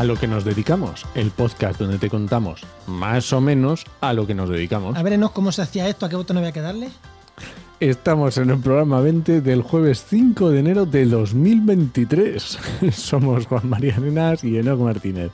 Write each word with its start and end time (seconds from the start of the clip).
a 0.00 0.04
lo 0.04 0.16
que 0.16 0.26
nos 0.26 0.44
dedicamos, 0.46 1.04
el 1.14 1.30
podcast 1.30 1.78
donde 1.78 1.98
te 1.98 2.08
contamos 2.08 2.62
más 2.86 3.34
o 3.34 3.40
menos 3.42 3.84
a 4.00 4.14
lo 4.14 4.26
que 4.26 4.34
nos 4.34 4.48
dedicamos. 4.48 4.96
A 4.96 5.02
ver, 5.02 5.12
Enos, 5.12 5.32
¿cómo 5.32 5.52
se 5.52 5.60
hacía 5.60 5.86
esto? 5.88 6.06
¿A 6.06 6.08
qué 6.08 6.16
botón 6.16 6.38
había 6.38 6.52
que 6.52 6.62
darle? 6.62 6.88
Estamos 7.80 8.38
en 8.38 8.48
el 8.48 8.58
programa 8.60 9.02
20 9.02 9.42
del 9.42 9.60
jueves 9.60 10.02
5 10.08 10.48
de 10.52 10.60
enero 10.60 10.86
de 10.86 11.04
2023. 11.04 12.58
Somos 12.94 13.46
Juan 13.46 13.68
María 13.68 13.94
Arenas 13.96 14.42
y 14.42 14.56
Enoc 14.56 14.80
Martínez. 14.80 15.32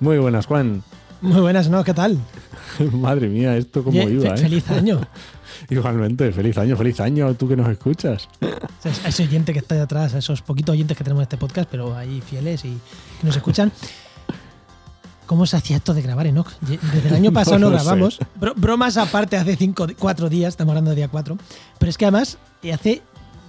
Muy 0.00 0.18
buenas, 0.18 0.46
Juan. 0.46 0.82
Muy 1.20 1.40
buenas, 1.40 1.68
¿no? 1.68 1.84
¿Qué 1.84 1.94
tal? 1.94 2.18
Madre 2.92 3.28
mía, 3.28 3.56
esto 3.56 3.84
cómo 3.84 4.02
Oye, 4.02 4.14
iba, 4.14 4.30
fe- 4.30 4.34
¿eh? 4.34 4.48
Feliz 4.48 4.68
año. 4.70 5.00
Igualmente, 5.70 6.32
feliz 6.32 6.56
año, 6.58 6.76
feliz 6.76 6.98
año, 7.00 7.34
tú 7.34 7.48
que 7.48 7.56
nos 7.56 7.68
escuchas. 7.68 8.28
A 9.04 9.08
ese 9.08 9.24
oyente 9.24 9.52
que 9.52 9.58
está 9.60 9.74
ahí 9.76 9.80
atrás, 9.80 10.14
a 10.14 10.18
esos 10.18 10.40
poquitos 10.42 10.72
oyentes 10.72 10.96
que 10.96 11.04
tenemos 11.04 11.20
en 11.20 11.24
este 11.24 11.36
podcast, 11.36 11.68
pero 11.70 11.96
ahí 11.96 12.20
fieles 12.20 12.64
y 12.64 12.78
que 13.20 13.26
nos 13.26 13.36
escuchan. 13.36 13.72
¿Cómo 15.28 15.46
se 15.46 15.56
hacía 15.58 15.76
esto 15.76 15.92
de 15.94 16.02
grabar, 16.02 16.26
Enoch? 16.26 16.48
Desde 16.62 17.08
el 17.08 17.14
año 17.14 17.32
pasado 17.38 17.58
no, 17.58 17.70
grabamos. 17.70 18.18
Bro- 18.40 18.54
bromas 18.56 18.96
aparte, 18.96 19.36
hace 19.36 19.54
cinco, 19.56 19.86
cuatro 19.98 20.28
días, 20.28 20.48
estamos 20.54 20.72
hablando 20.72 20.90
de 20.90 20.96
día 20.96 21.08
cuatro. 21.08 21.36
Pero 21.78 21.90
es 21.90 21.98
que 21.98 22.06
además, 22.06 22.38
eh, 22.62 22.72
hace 22.72 23.02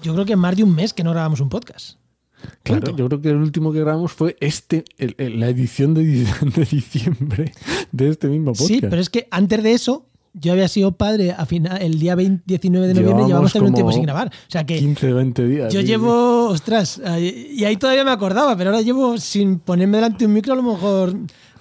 yo 0.03 0.13
creo 0.13 0.25
que 0.25 0.35
más 0.35 0.55
de 0.57 0.63
un 0.63 0.75
mes 0.75 0.93
que 0.93 1.03
no 1.03 1.11
grabamos 1.11 1.39
un 1.39 1.47
podcast. 1.49 1.97
Claro, 2.63 2.95
yo 2.95 3.07
creo 3.07 3.21
que 3.21 3.29
el 3.29 3.37
último 3.37 3.71
que 3.71 3.79
grabamos 3.79 4.11
fue 4.11 4.35
este, 4.41 4.83
el- 4.97 5.15
el- 5.17 5.39
la 5.39 5.47
edición 5.47 5.93
de, 5.93 6.03
di- 6.03 6.25
de 6.55 6.65
diciembre 6.65 7.53
de 7.93 8.09
este 8.09 8.27
mismo 8.27 8.51
podcast. 8.51 8.67
Sí, 8.67 8.81
pero 8.81 9.01
es 9.01 9.09
que 9.09 9.27
antes 9.31 9.63
de 9.63 9.71
eso, 9.73 10.05
yo 10.33 10.51
había 10.53 10.67
sido 10.67 10.91
padre 10.93 11.31
a 11.31 11.45
final, 11.45 11.81
el 11.81 11.97
día 11.97 12.15
20 12.15 12.43
19 12.45 12.87
de 12.87 12.93
noviembre 12.93 13.25
llevamos 13.25 13.51
también 13.53 13.71
un 13.71 13.75
tiempo 13.75 13.91
sin 13.93 14.03
grabar. 14.03 14.27
O 14.27 14.51
sea 14.51 14.65
que 14.65 14.77
15, 14.79 15.13
20 15.13 15.47
días. 15.47 15.73
Yo 15.73 15.81
sí, 15.81 15.87
llevo, 15.87 16.47
ostras, 16.49 17.01
y 17.19 17.63
ahí 17.63 17.77
todavía 17.77 18.03
me 18.05 18.11
acordaba, 18.11 18.55
pero 18.57 18.69
ahora 18.69 18.81
llevo 18.81 19.17
sin 19.17 19.59
ponerme 19.59 19.97
delante 19.97 20.19
de 20.19 20.25
un 20.27 20.33
micro 20.33 20.53
a 20.53 20.55
lo 20.55 20.63
mejor 20.63 21.15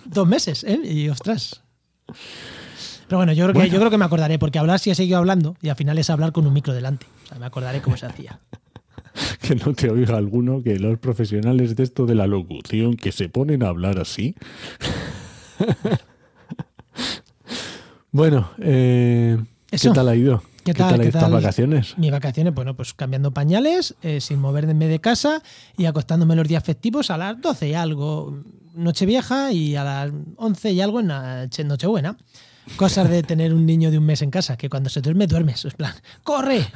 dos 0.09 0.27
meses, 0.29 0.65
¿eh? 0.65 0.81
Y 0.85 1.09
ostras. 1.09 1.63
Pero 3.07 3.19
bueno, 3.19 3.33
yo 3.33 3.45
creo, 3.45 3.53
que, 3.55 3.59
Bueno. 3.61 3.73
yo 3.73 3.79
creo 3.79 3.91
que 3.91 3.99
me 3.99 4.05
acordaré, 4.05 4.39
porque 4.39 4.59
hablar 4.59 4.79
sí 4.81 4.91
he 4.91 4.95
seguido 4.95 5.19
hablando 5.19 5.57
y 5.63 5.69
al 5.69 5.77
final 5.77 5.97
es 5.99 6.11
hablar 6.11 6.33
con 6.33 6.47
un 6.47 6.53
micro 6.53 6.75
delante. 6.75 7.07
O 7.25 7.29
sea, 7.29 7.39
me 7.39 7.47
acordaré 7.47 7.81
cómo 7.81 7.97
se 7.97 8.07
hacía. 8.07 8.41
que 9.41 9.55
no 9.55 9.73
te 9.75 9.91
oiga 9.91 10.17
alguno, 10.17 10.63
que 10.63 10.79
los 10.79 10.99
profesionales 10.99 11.75
de 11.77 11.83
esto 11.85 12.07
de 12.07 12.15
la 12.15 12.27
locución 12.27 12.97
que 12.97 13.13
se 13.13 13.29
ponen 13.29 13.63
a 13.63 13.69
hablar 13.69 13.99
así. 13.99 14.35
bueno, 18.13 18.51
eh, 18.61 19.39
¿qué 19.69 19.77
Eso. 19.77 19.93
tal 19.93 20.09
ha 20.09 20.17
ido? 20.17 20.43
¿Qué 20.69 20.75
tal? 20.75 21.01
¿Qué 21.01 21.11
tal? 21.11 21.33
vacaciones? 21.33 21.97
Mis 21.97 22.11
vacaciones, 22.11 22.53
bueno, 22.53 22.77
pues 22.77 22.93
cambiando 22.93 23.33
pañales, 23.33 23.95
eh, 24.03 24.21
sin 24.21 24.39
moverme 24.39 24.87
de 24.87 25.01
casa 25.01 25.43
y 25.79 25.87
acostándome 25.87 26.37
los 26.37 26.47
días 26.47 26.63
festivos 26.63 27.11
a 27.11 27.17
las 27.17 27.41
12 27.41 27.69
y 27.71 27.75
algo, 27.75 28.39
Nochevieja, 28.75 29.51
y 29.51 29.77
a 29.77 29.85
las 29.85 30.13
11 30.37 30.73
y 30.73 30.81
algo 30.83 31.01
en 31.01 31.09
Nochebuena. 31.69 32.19
Cosas 32.77 33.09
de 33.11 33.23
tener 33.23 33.53
un 33.55 33.67
niño 33.67 33.91
de 33.91 33.99
un 33.99 34.05
mes 34.05 34.23
en 34.23 34.31
casa, 34.31 34.57
que 34.57 34.69
cuando 34.69 34.91
se 34.91 35.01
duerme, 35.01 35.27
duermes. 35.27 35.65
En 35.65 35.71
plan, 35.73 35.93
¡corre! 36.23 36.67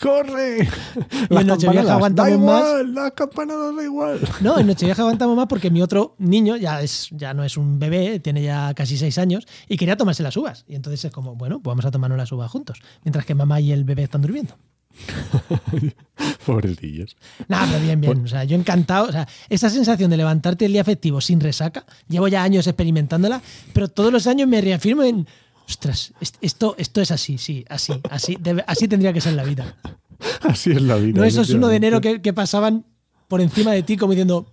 ¡Corre! 0.00 0.68
Y 1.30 1.36
en 1.36 1.46
Nochevieja 1.46 1.94
aguantamos 1.94 2.32
da 2.32 2.38
más. 2.38 2.60
igual, 2.60 2.94
las 2.94 3.12
campanadas 3.12 3.76
da 3.76 3.82
igual. 3.82 4.20
No, 4.40 4.58
en 4.58 4.66
Nochevieja 4.68 5.02
aguantamos 5.02 5.36
más 5.36 5.46
porque 5.46 5.70
mi 5.70 5.82
otro 5.82 6.14
niño 6.18 6.56
ya, 6.56 6.80
es, 6.82 7.08
ya 7.12 7.34
no 7.34 7.44
es 7.44 7.56
un 7.56 7.78
bebé, 7.78 8.20
tiene 8.20 8.42
ya 8.42 8.72
casi 8.74 8.96
seis 8.96 9.18
años 9.18 9.46
y 9.68 9.76
quería 9.76 9.96
tomarse 9.96 10.22
las 10.22 10.36
uvas. 10.36 10.64
Y 10.68 10.74
entonces 10.74 11.04
es 11.04 11.12
como, 11.12 11.34
bueno, 11.36 11.60
pues 11.60 11.72
vamos 11.72 11.84
a 11.84 11.90
tomarnos 11.90 12.18
las 12.18 12.30
uvas 12.32 12.50
juntos, 12.50 12.80
mientras 13.04 13.24
que 13.24 13.34
mamá 13.34 13.60
y 13.60 13.72
el 13.72 13.84
bebé 13.84 14.04
están 14.04 14.22
durmiendo. 14.22 14.56
Pobrecillos. 16.46 17.16
Nada, 17.48 17.66
pero 17.66 17.80
bien, 17.80 18.00
bien. 18.00 18.24
O 18.24 18.28
sea, 18.28 18.44
yo 18.44 18.56
encantado. 18.56 19.08
O 19.08 19.12
sea, 19.12 19.26
esa 19.48 19.70
sensación 19.70 20.10
de 20.10 20.16
levantarte 20.16 20.66
el 20.66 20.72
día 20.72 20.84
festivo 20.84 21.20
sin 21.20 21.40
resaca, 21.40 21.84
llevo 22.08 22.28
ya 22.28 22.42
años 22.42 22.66
experimentándola, 22.66 23.42
pero 23.72 23.88
todos 23.88 24.12
los 24.12 24.26
años 24.26 24.48
me 24.48 24.60
reafirmo 24.60 25.02
en, 25.02 25.26
ostras, 25.68 26.12
est- 26.20 26.36
esto, 26.40 26.74
esto 26.78 27.00
es 27.00 27.10
así, 27.10 27.38
sí, 27.38 27.64
así, 27.68 27.92
así, 28.10 28.36
debe- 28.40 28.64
así 28.66 28.88
tendría 28.88 29.12
que 29.12 29.20
ser 29.20 29.34
la 29.34 29.44
vida. 29.44 29.76
Así 30.42 30.70
es 30.70 30.80
la 30.80 30.96
vida. 30.96 31.18
No 31.18 31.24
esos 31.24 31.50
1 31.50 31.68
de 31.68 31.76
enero 31.76 32.00
que, 32.00 32.22
que 32.22 32.32
pasaban 32.32 32.86
por 33.28 33.40
encima 33.40 33.72
de 33.72 33.82
ti 33.82 33.96
como 33.96 34.12
diciendo, 34.12 34.46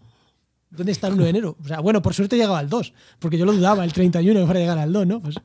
¿dónde 0.69 0.91
está 0.91 1.07
el 1.07 1.13
1 1.13 1.23
de 1.23 1.29
enero? 1.29 1.57
O 1.63 1.67
sea, 1.67 1.79
bueno, 1.79 2.01
por 2.01 2.13
suerte 2.13 2.35
llegaba 2.35 2.59
al 2.59 2.67
2, 2.69 2.93
porque 3.19 3.37
yo 3.37 3.45
lo 3.45 3.53
dudaba, 3.53 3.83
el 3.85 3.93
31 3.93 4.39
que 4.39 4.45
fuera 4.45 4.59
a 4.59 4.63
llegar 4.63 4.77
al 4.79 4.91
2, 4.91 5.07
¿no? 5.07 5.21
Pues, 5.21 5.35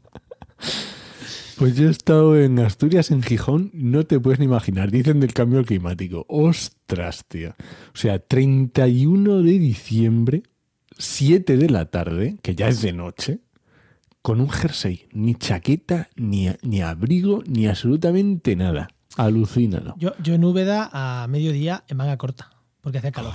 Pues 1.59 1.75
yo 1.77 1.89
he 1.89 1.91
estado 1.91 2.39
en 2.39 2.59
Asturias, 2.59 3.11
en 3.11 3.23
Gijón, 3.23 3.71
no 3.73 4.05
te 4.05 4.21
puedes 4.21 4.39
ni 4.39 4.45
imaginar. 4.45 4.91
Dicen 4.91 5.21
del 5.21 5.33
cambio 5.33 5.65
climático. 5.65 6.27
Ostras, 6.29 7.25
tío. 7.27 7.55
O 7.95 7.97
sea, 7.97 8.19
31 8.19 9.43
de 9.43 9.59
diciembre, 9.59 10.43
7 10.99 11.57
de 11.57 11.71
la 11.71 11.87
tarde, 11.87 12.37
que 12.43 12.55
ya 12.55 12.69
es 12.69 12.83
de 12.83 12.93
noche, 12.93 13.39
con 14.27 14.41
un 14.41 14.51
jersey, 14.51 15.07
ni 15.13 15.37
chaqueta, 15.37 16.09
ni, 16.17 16.49
ni 16.63 16.83
abrigo, 16.83 17.45
ni 17.47 17.69
absolutamente 17.69 18.57
nada. 18.57 18.89
Alucínalo. 19.17 19.95
yo, 19.99 20.15
yo 20.21 20.35
en 20.35 20.43
Úbeda 20.43 20.91
a 20.93 21.29
mediodía 21.29 21.85
en 21.87 21.97
manga 21.97 22.17
corta, 22.17 22.51
porque 22.81 22.99
hacía 22.99 23.13
calor. 23.13 23.35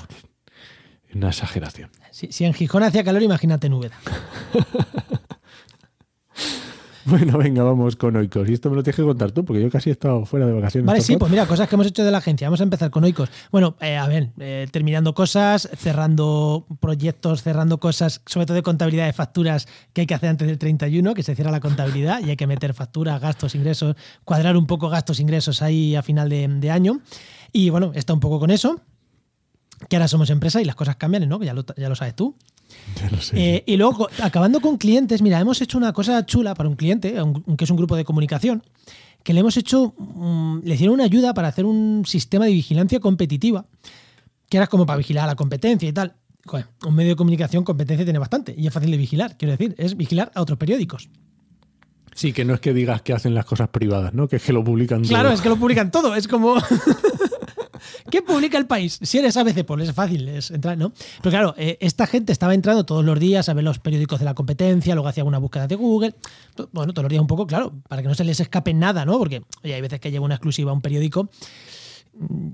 Una 1.16 1.30
exageración. 1.30 1.92
Si, 2.12 2.34
si 2.34 2.44
en 2.44 2.54
Gijón 2.54 2.84
hacía 2.84 3.06
calor, 3.06 3.24
imagínate 3.24 3.68
en 3.68 3.74
Úbeda. 3.76 3.96
Bueno, 7.12 7.38
venga, 7.38 7.64
vamos 7.64 7.98
con 7.98 8.16
Oikos. 8.16 8.50
Y 8.50 8.54
esto 8.54 8.70
me 8.70 8.78
lo 8.78 8.84
tienes 8.84 8.96
que 8.96 9.04
contar 9.04 9.32
tú, 9.32 9.44
porque 9.44 9.62
yo 9.62 9.70
casi 9.70 9.90
he 9.90 9.94
estado 9.94 10.26
fuera 10.26 10.46
de 10.46 10.54
vacaciones. 10.54 10.88
Vale, 10.88 11.02
sí, 11.02 11.18
pues 11.18 11.30
mira, 11.30 11.46
cosas 11.46 11.68
que 11.68 11.76
hemos 11.76 11.88
hecho 11.88 12.06
de 12.06 12.12
la 12.12 12.20
agencia. 12.20 12.48
Vamos 12.48 12.62
a 12.62 12.64
empezar 12.64 12.90
con 12.90 13.04
Oikos. 13.04 13.30
Bueno, 13.52 13.76
eh, 13.82 13.98
a 13.98 14.08
ver, 14.08 14.30
eh, 14.40 14.68
terminando 14.72 15.14
cosas, 15.14 15.70
cerrando 15.76 16.66
proyectos, 16.80 17.44
cerrando 17.44 17.80
cosas, 17.80 18.22
sobre 18.26 18.46
todo 18.46 18.56
de 18.56 18.64
contabilidad 18.64 19.08
de 19.08 19.14
facturas 19.14 19.68
que 19.92 20.02
hay 20.02 20.08
que 20.08 20.14
hacer 20.14 20.30
antes 20.30 20.48
del 20.48 20.58
31, 20.58 21.14
que 21.14 21.24
se 21.24 21.36
cierra 21.36 21.52
la 21.52 21.60
contabilidad 21.60 22.22
y 22.24 22.30
hay 22.30 22.38
que 22.38 22.48
meter 22.48 22.74
facturas, 22.74 23.20
gastos, 23.20 23.56
ingresos, 23.56 23.96
cuadrar 24.24 24.56
un 24.56 24.66
poco 24.66 24.90
gastos, 24.90 25.20
ingresos 25.20 25.62
ahí 25.62 25.96
a 25.96 26.02
final 26.02 26.30
de, 26.30 26.48
de 26.48 26.72
año. 26.72 27.02
Y 27.52 27.70
bueno, 27.70 27.92
está 27.94 28.14
un 28.14 28.22
poco 28.22 28.40
con 28.40 28.52
eso, 28.52 28.80
que 29.90 29.98
ahora 29.98 30.08
somos 30.08 30.30
empresa 30.30 30.62
y 30.62 30.66
las 30.66 30.76
cosas 30.76 30.96
cambian, 30.96 31.28
¿no? 31.28 31.42
Ya 31.44 31.54
lo, 31.54 31.66
ya 31.76 31.90
lo 31.90 31.96
sabes 31.96 32.16
tú. 32.16 32.36
Ya 33.02 33.10
lo 33.10 33.22
sé. 33.22 33.34
Eh, 33.40 33.64
y 33.66 33.78
luego, 33.78 34.08
acabando 34.22 34.60
con 34.62 34.78
clientes, 34.78 35.22
mira, 35.22 35.40
hemos 35.40 35.62
hecho 35.62 35.78
una 35.78 35.94
cosa 35.94 36.26
chula 36.26 36.54
para 36.56 36.68
un 36.70 36.76
cliente, 36.76 37.22
un- 37.22 37.56
que 37.58 37.64
es 37.66 37.70
un 37.70 37.78
grupo 37.78 37.96
de 37.96 38.04
comunicación, 38.06 38.64
que 39.24 39.34
le 39.34 39.40
hemos 39.42 39.56
hecho, 39.58 39.94
mm, 39.98 40.60
le 40.64 40.74
hicieron 40.76 40.96
una 40.96 41.04
ayuda 41.06 41.34
para 41.34 41.48
hacer 41.48 41.66
un 41.66 42.04
sistema 42.06 42.46
de 42.46 42.52
vigilancia 42.52 43.00
competitiva, 43.00 43.66
que 44.50 44.58
era 44.58 44.68
como 44.68 44.86
para 44.86 44.98
vigilar 44.98 45.24
a 45.26 45.28
la 45.28 45.36
competencia 45.36 45.88
y 45.88 45.94
tal. 45.94 46.16
Joder, 46.46 46.66
un 46.88 46.96
medio 46.96 47.12
de 47.12 47.16
comunicación 47.16 47.64
competencia 47.64 48.04
tiene 48.04 48.18
bastante 48.20 48.54
y 48.58 48.66
es 48.66 48.74
fácil 48.74 48.90
de 48.92 48.98
vigilar, 48.98 49.38
quiero 49.38 49.52
decir, 49.52 49.76
es 49.78 49.96
vigilar 49.96 50.32
a 50.34 50.42
otros 50.42 50.58
periódicos. 50.58 51.08
Sí, 52.14 52.34
que 52.34 52.44
no 52.44 52.54
es 52.56 52.60
que 52.60 52.74
digas 52.74 53.04
que 53.04 53.14
hacen 53.14 53.34
las 53.36 53.46
cosas 53.46 53.70
privadas, 53.70 54.14
¿no? 54.14 54.28
Que 54.28 54.36
es 54.38 54.44
que 54.44 54.52
lo 54.52 54.64
publican 54.64 55.04
Claro, 55.04 55.30
todo. 55.30 55.34
es 55.36 55.42
que 55.42 55.50
lo 55.50 55.56
publican 55.58 55.92
todo, 55.92 56.14
es 56.16 56.28
como... 56.28 56.56
¿Qué 58.10 58.22
publica 58.22 58.58
el 58.58 58.66
país? 58.68 58.98
Si 59.02 59.18
eres 59.18 59.38
ABC, 59.38 59.64
pues 59.66 59.88
es 59.90 59.94
fácil 59.96 60.28
es 60.30 60.52
entrar, 60.52 60.78
¿no? 60.78 60.92
Pero 61.22 61.30
claro, 61.32 61.54
eh, 61.58 61.78
esta 61.82 62.08
gente 62.08 62.32
estaba 62.32 62.54
entrando 62.54 62.86
todos 62.86 63.04
los 63.06 63.20
días 63.20 63.48
a 63.50 63.54
ver 63.54 63.64
los 63.64 63.80
periódicos 63.80 64.20
de 64.20 64.26
la 64.26 64.34
competencia, 64.34 64.96
luego 64.96 65.08
hacía 65.10 65.24
una 65.24 65.38
búsqueda 65.38 65.68
de 65.68 65.76
Google. 65.76 66.16
Bueno, 66.72 66.94
todos 66.94 67.04
los 67.04 67.10
días 67.10 67.22
un 67.22 67.28
poco, 67.28 67.46
claro, 67.46 67.74
para 67.88 68.02
que 68.02 68.08
no 68.08 68.16
se 68.16 68.24
les 68.24 68.40
escape 68.40 68.74
nada, 68.74 69.06
¿no? 69.06 69.20
Porque 69.20 69.44
oye, 69.64 69.74
hay 69.76 69.82
veces 69.82 70.00
que 70.00 70.10
lleva 70.12 70.26
una 70.26 70.36
exclusiva 70.36 70.72
a 70.72 70.74
un 70.74 70.82
periódico. 70.82 71.30
mm, 72.14 72.50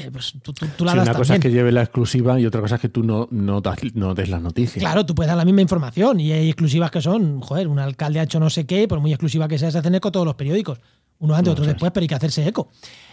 eh, 0.00 0.10
Pues 0.12 0.32
tú, 0.42 0.52
tú- 0.52 0.66
tú 0.76 0.84
la 0.84 0.92
Sí, 0.92 0.98
das 0.98 1.08
una 1.08 1.14
cosa 1.18 1.34
es 1.34 1.40
que 1.40 1.50
lleve 1.50 1.70
la 1.72 1.82
exclusiva 1.82 2.40
y 2.40 2.46
otra 2.46 2.60
cosa 2.60 2.76
es 2.76 2.80
que 2.80 2.88
tú 2.88 3.02
no, 3.02 3.28
no, 3.30 3.60
das- 3.60 3.78
no 3.94 4.14
des 4.14 4.28
las 4.28 4.40
noticias. 4.40 4.82
Claro, 4.82 5.04
tú 5.04 5.14
puedes 5.14 5.28
dar 5.28 5.36
la 5.36 5.44
misma 5.44 5.60
información 5.60 6.18
y 6.20 6.32
hay 6.32 6.48
exclusivas 6.48 6.90
que 6.90 7.02
son, 7.02 7.40
joder, 7.40 7.68
un 7.68 7.78
alcalde 7.78 8.20
ha 8.20 8.22
hecho 8.22 8.40
no 8.40 8.48
sé 8.50 8.64
qué, 8.66 8.88
por 8.88 9.00
muy 9.00 9.12
exclusiva 9.12 9.48
que 9.48 9.58
sea, 9.58 9.70
se 9.70 9.78
hacen 9.78 9.94
eco 9.94 10.10
todos 10.10 10.24
los 10.26 10.34
periódicos. 10.34 10.78
Unos 11.22 11.38
antes, 11.38 11.46
No, 11.48 11.52
otros 11.52 11.66
después, 11.68 11.92
pero 11.92 12.02
hay 12.02 12.08
que 12.08 12.14
hacerse 12.16 12.46
eco. 12.46 12.68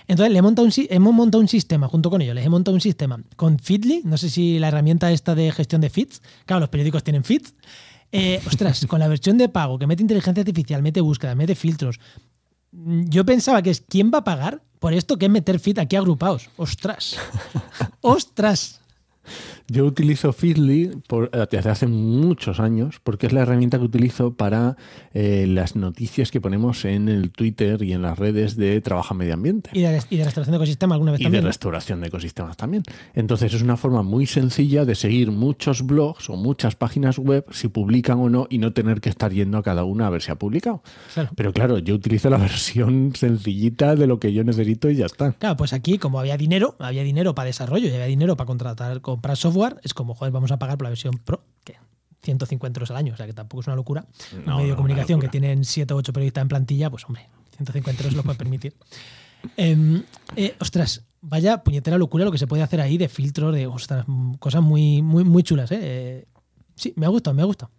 Entonces, 0.07 0.33
le 0.33 0.39
he 0.39 0.41
montado 0.41 0.67
un 0.67 0.73
hemos 0.89 1.13
montado 1.13 1.41
un 1.41 1.47
sistema 1.47 1.87
junto 1.87 2.09
con 2.09 2.23
ellos, 2.23 2.33
les 2.33 2.43
he 2.43 2.49
montado 2.49 2.73
un 2.73 2.81
sistema 2.81 3.19
con 3.35 3.59
Feedly, 3.59 4.01
no 4.03 4.17
sé 4.17 4.31
si 4.31 4.57
la 4.57 4.69
herramienta 4.69 5.11
esta 5.11 5.35
de 5.35 5.51
gestión 5.51 5.79
de 5.81 5.91
feeds, 5.91 6.23
claro, 6.47 6.61
los 6.61 6.69
periódicos 6.69 7.03
tienen 7.03 7.23
feeds. 7.23 7.53
Eh, 8.11 8.41
ostras, 8.47 8.83
con 8.87 8.99
la 8.99 9.07
versión 9.07 9.37
de 9.37 9.47
pago 9.47 9.77
que 9.77 9.85
mete 9.85 10.01
inteligencia 10.01 10.41
artificial, 10.41 10.81
mete 10.81 11.01
búsqueda, 11.01 11.35
mete 11.35 11.53
filtros. 11.53 11.99
Mm, 12.71 13.09
Yo 13.09 13.23
pensaba 13.25 13.61
que 13.61 13.69
es 13.69 13.83
quién 13.87 14.09
va 14.11 14.19
a 14.19 14.23
pagar 14.23 14.63
por 14.79 14.93
esto 14.93 15.17
que 15.17 15.25
es 15.25 15.31
meter 15.31 15.59
feed 15.59 15.77
aquí 15.77 15.95
agrupados. 15.95 16.49
Ostras. 16.57 17.17
Ostras. 18.01 18.79
Yo 19.69 19.85
utilizo 19.85 20.33
Feedly 20.33 20.89
por- 21.07 21.29
eh, 21.33 21.45
desde 21.51 21.69
hace 21.69 21.87
muchos 21.87 22.59
años 22.59 22.99
porque 23.03 23.27
es 23.27 23.33
la 23.33 23.41
herramienta 23.41 23.77
que 23.77 23.85
utilizo 23.85 24.33
para 24.33 24.77
eh, 25.13 25.45
las 25.47 25.75
noticias 25.75 26.31
que 26.31 26.41
ponemos 26.41 26.85
en 26.85 27.07
el 27.07 27.31
Twitter 27.31 27.81
y 27.83 27.93
en 27.93 28.01
las 28.01 28.17
redes 28.17 28.55
de 28.55 28.81
Trabaja 28.81 29.13
Medio 29.13 29.35
Ambiente. 29.35 29.69
Y 29.73 29.81
de, 29.81 30.01
y 30.09 30.17
de 30.17 30.23
restauración 30.25 30.51
de 30.53 30.57
ecosistema 30.57 30.95
alguna 30.95 31.11
vez 31.11 31.21
Y 31.21 31.23
de 31.23 31.27
también. 31.27 31.43
restauración 31.45 32.01
de 32.01 32.07
ecosistemas 32.07 32.57
también. 32.57 32.83
Entonces 33.13 33.53
es 33.53 33.61
una 33.61 33.77
forma 33.77 34.01
muy 34.01 34.25
sencilla 34.25 34.85
de 34.85 34.95
seguir 34.95 35.31
muchos 35.31 35.85
blogs 35.85 36.29
o 36.29 36.35
muchas 36.35 36.75
páginas 36.75 37.19
web 37.19 37.45
si 37.51 37.67
publican 37.67 38.19
o 38.19 38.29
no 38.29 38.47
y 38.49 38.57
no 38.57 38.73
tener 38.73 39.01
que 39.01 39.09
estar 39.09 39.31
yendo 39.31 39.57
a 39.59 39.63
cada 39.63 39.83
una 39.83 40.07
a 40.07 40.09
ver 40.09 40.21
si 40.23 40.31
ha 40.31 40.35
publicado. 40.35 40.81
Claro. 41.13 41.29
Pero 41.35 41.53
claro, 41.53 41.77
yo 41.77 41.93
utilizo 41.95 42.29
la 42.29 42.37
versión 42.49 43.13
sencillita 43.15 43.95
de 43.95 44.07
lo 44.07 44.19
que 44.19 44.33
yo 44.33 44.43
necesito 44.43 44.89
y 44.89 44.95
ya 44.95 45.05
está. 45.05 45.33
Claro, 45.33 45.57
pues 45.57 45.73
aquí, 45.73 45.97
como 45.99 46.19
había 46.19 46.37
dinero, 46.37 46.75
había 46.79 47.03
dinero 47.03 47.35
para 47.35 47.47
desarrollo 47.47 47.87
y 47.87 47.91
había 47.91 48.05
dinero 48.05 48.35
para 48.35 48.47
contratar, 48.47 49.01
comprar 49.01 49.37
software, 49.37 49.58
es 49.83 49.93
como, 49.93 50.13
joder, 50.13 50.31
vamos 50.31 50.51
a 50.51 50.59
pagar 50.59 50.77
por 50.77 50.85
la 50.85 50.89
versión 50.89 51.15
pro. 51.17 51.43
Que 51.63 51.75
150 52.21 52.79
euros 52.79 52.91
al 52.91 52.97
año, 52.97 53.13
o 53.13 53.17
sea 53.17 53.25
que 53.25 53.33
tampoco 53.33 53.61
es 53.61 53.67
una 53.67 53.75
locura. 53.75 54.05
No, 54.31 54.37
un 54.37 54.45
medio 54.45 54.61
no, 54.61 54.67
de 54.67 54.75
comunicación 54.75 55.19
que 55.19 55.29
tienen 55.29 55.63
7 55.63 55.93
o 55.93 55.97
8 55.97 56.13
periodistas 56.13 56.41
en 56.41 56.47
plantilla, 56.47 56.89
pues 56.89 57.05
hombre, 57.05 57.27
150 57.55 58.03
euros 58.03 58.15
lo 58.15 58.23
puede 58.23 58.37
permitir. 58.37 58.75
Em, 59.55 60.03
eh, 60.35 60.53
ostras, 60.59 61.01
vaya 61.21 61.63
puñetera 61.63 61.97
locura 61.97 62.25
lo 62.25 62.31
que 62.31 62.37
se 62.37 62.45
puede 62.45 62.61
hacer 62.61 62.81
ahí 62.81 62.97
de 62.97 63.07
filtro, 63.07 63.53
de 63.53 63.67
ostras, 63.67 64.05
cosas 64.37 64.61
muy, 64.61 65.01
muy, 65.01 65.23
muy 65.23 65.43
chulas, 65.43 65.71
¿eh? 65.71 66.27
Sí, 66.75 66.91
me 66.97 67.05
ha 67.05 67.09
gustado, 67.09 67.35
me 67.35 67.41
ha 67.41 67.45
gustado. 67.45 67.71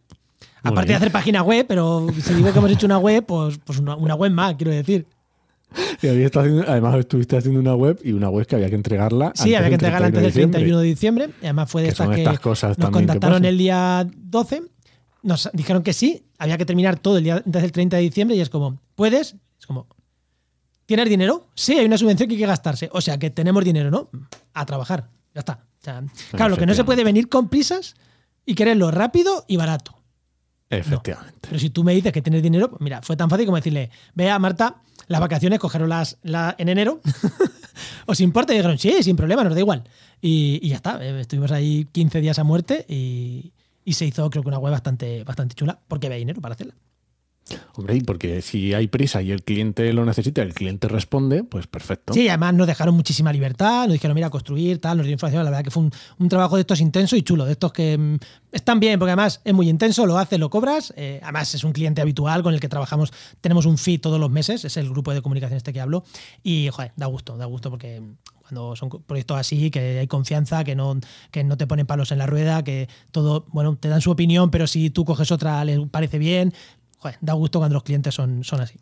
Muy 0.62 0.72
Aparte 0.72 0.92
de 0.92 0.94
hacer 0.94 1.12
página 1.12 1.42
web, 1.42 1.66
pero 1.68 2.06
si 2.18 2.32
digo 2.32 2.50
que 2.50 2.58
hemos 2.58 2.70
hecho 2.70 2.86
una 2.86 2.96
web, 2.96 3.26
pues, 3.26 3.58
pues 3.62 3.78
una, 3.78 3.94
una 3.94 4.14
web 4.14 4.32
más, 4.32 4.54
quiero 4.54 4.72
decir. 4.72 5.06
Y 6.02 6.08
haciendo- 6.08 6.64
además 6.66 6.96
estuviste 6.96 7.36
haciendo 7.36 7.60
una 7.60 7.74
web 7.74 8.00
y 8.02 8.12
una 8.12 8.28
web 8.30 8.46
que 8.46 8.56
había 8.56 8.68
que 8.68 8.74
entregarla. 8.74 9.32
Sí, 9.34 9.54
había 9.54 9.68
que 9.68 9.74
entregarla 9.74 10.06
antes 10.08 10.22
del 10.22 10.32
31 10.32 10.78
de 10.78 10.86
diciembre. 10.86 11.30
Y 11.40 11.44
además 11.44 11.70
fue 11.70 11.82
de 11.82 11.88
estas 11.88 12.08
que 12.08 12.16
estas 12.16 12.40
cosas 12.40 12.78
nos 12.78 12.90
contactaron 12.90 13.44
el 13.44 13.58
día 13.58 14.06
12. 14.16 14.62
Nos 15.22 15.50
dijeron 15.52 15.82
que 15.82 15.92
sí, 15.92 16.24
había 16.38 16.56
que 16.56 16.64
terminar 16.64 16.98
todo 16.98 17.18
el 17.18 17.24
día 17.24 17.36
antes 17.44 17.62
del 17.62 17.72
30 17.72 17.96
de 17.98 18.02
diciembre 18.02 18.36
y 18.36 18.40
es 18.40 18.48
como, 18.48 18.80
¿puedes? 18.94 19.36
Es 19.58 19.66
como, 19.66 19.86
¿tienes 20.86 21.08
dinero? 21.08 21.48
Sí, 21.54 21.78
hay 21.78 21.84
una 21.84 21.98
subvención 21.98 22.28
que 22.28 22.34
hay 22.34 22.40
que 22.40 22.46
gastarse. 22.46 22.88
O 22.92 23.00
sea, 23.00 23.18
que 23.18 23.30
tenemos 23.30 23.64
dinero, 23.64 23.90
¿no? 23.90 24.08
A 24.54 24.64
trabajar. 24.64 25.10
Ya 25.34 25.40
está. 25.40 25.64
O 25.80 25.84
sea, 25.84 26.02
claro, 26.32 26.50
lo 26.50 26.56
que 26.56 26.66
no 26.66 26.74
se 26.74 26.84
puede 26.84 27.04
venir 27.04 27.28
con 27.28 27.48
prisas 27.48 27.94
y 28.46 28.54
quererlo 28.54 28.90
rápido 28.90 29.44
y 29.46 29.56
barato. 29.56 29.94
Efectivamente. 30.70 31.40
Pero 31.42 31.58
si 31.58 31.70
tú 31.70 31.82
me 31.84 31.92
dices 31.94 32.12
que 32.12 32.22
tienes 32.22 32.42
dinero, 32.42 32.70
pues 32.70 32.80
mira, 32.80 33.02
fue 33.02 33.16
tan 33.16 33.28
fácil 33.28 33.44
como 33.46 33.56
decirle, 33.56 33.90
vea 34.14 34.38
Marta, 34.38 34.82
las 35.10 35.20
vacaciones 35.20 35.58
cogeroslas 35.58 36.18
la, 36.22 36.54
en 36.56 36.68
enero. 36.68 37.00
¿Os 38.06 38.20
importa? 38.20 38.52
Y 38.52 38.56
dijeron, 38.58 38.78
sí, 38.78 39.02
sin 39.02 39.16
problema, 39.16 39.42
nos 39.42 39.54
da 39.54 39.58
igual. 39.58 39.82
Y, 40.22 40.60
y 40.62 40.68
ya 40.68 40.76
está, 40.76 41.04
eh, 41.04 41.20
estuvimos 41.20 41.50
ahí 41.50 41.88
15 41.90 42.20
días 42.20 42.38
a 42.38 42.44
muerte 42.44 42.86
y, 42.88 43.52
y 43.84 43.94
se 43.94 44.06
hizo 44.06 44.30
creo 44.30 44.44
que 44.44 44.48
una 44.48 44.60
web 44.60 44.70
bastante, 44.70 45.24
bastante 45.24 45.56
chula 45.56 45.80
porque 45.88 46.06
había 46.06 46.18
dinero 46.18 46.40
para 46.40 46.54
hacerla. 46.54 46.76
Hombre, 47.74 47.96
y 47.96 48.00
porque 48.00 48.42
si 48.42 48.74
hay 48.74 48.88
prisa 48.88 49.22
y 49.22 49.30
el 49.30 49.42
cliente 49.42 49.92
lo 49.92 50.04
necesita, 50.04 50.42
el 50.42 50.54
cliente 50.54 50.88
responde, 50.88 51.44
pues 51.44 51.66
perfecto. 51.66 52.12
Sí, 52.12 52.28
además 52.28 52.54
nos 52.54 52.66
dejaron 52.66 52.94
muchísima 52.94 53.32
libertad, 53.32 53.84
nos 53.84 53.94
dijeron, 53.94 54.14
mira, 54.14 54.30
construir, 54.30 54.80
tal, 54.80 54.98
nos 54.98 55.06
dio 55.06 55.12
información. 55.12 55.44
La 55.44 55.50
verdad 55.50 55.64
que 55.64 55.70
fue 55.70 55.84
un, 55.84 55.92
un 56.18 56.28
trabajo 56.28 56.56
de 56.56 56.62
estos 56.62 56.80
intenso 56.80 57.16
y 57.16 57.22
chulo, 57.22 57.44
de 57.44 57.52
estos 57.52 57.72
que 57.72 57.96
mm, 57.96 58.16
están 58.52 58.80
bien, 58.80 58.98
porque 58.98 59.10
además 59.10 59.40
es 59.44 59.54
muy 59.54 59.68
intenso, 59.68 60.06
lo 60.06 60.18
haces, 60.18 60.38
lo 60.38 60.50
cobras. 60.50 60.92
eh, 60.96 61.20
además 61.22 61.54
es 61.54 61.64
un 61.64 61.72
cliente 61.72 62.00
habitual 62.00 62.42
con 62.42 62.54
el 62.54 62.60
que 62.60 62.68
trabajamos, 62.68 63.12
tenemos 63.40 63.66
un 63.66 63.78
fee 63.78 63.98
todos 63.98 64.20
los 64.20 64.30
meses, 64.30 64.64
es 64.64 64.76
el 64.76 64.88
grupo 64.88 65.12
de 65.12 65.22
comunicación 65.22 65.56
este 65.56 65.72
que 65.72 65.80
hablo. 65.80 66.04
Y, 66.42 66.68
joder, 66.70 66.92
da 66.96 67.06
gusto, 67.06 67.36
da 67.36 67.46
gusto 67.46 67.70
porque 67.70 68.02
cuando 68.50 68.74
son 68.74 68.88
proyectos 69.06 69.38
así, 69.38 69.70
que 69.70 70.00
hay 70.00 70.06
confianza, 70.08 70.64
que 70.64 70.74
no, 70.74 70.98
que 71.30 71.44
no 71.44 71.56
te 71.56 71.68
ponen 71.68 71.86
palos 71.86 72.10
en 72.10 72.18
la 72.18 72.26
rueda, 72.26 72.64
que 72.64 72.88
todo, 73.12 73.46
bueno, 73.52 73.76
te 73.76 73.88
dan 73.88 74.00
su 74.00 74.10
opinión, 74.10 74.50
pero 74.50 74.66
si 74.66 74.90
tú 74.90 75.04
coges 75.04 75.30
otra, 75.30 75.64
les 75.64 75.78
parece 75.88 76.18
bien. 76.18 76.52
Joder, 77.00 77.18
da 77.20 77.32
gusto 77.32 77.58
cuando 77.58 77.74
los 77.74 77.82
clientes 77.82 78.14
son, 78.14 78.44
son 78.44 78.60
así. 78.60 78.78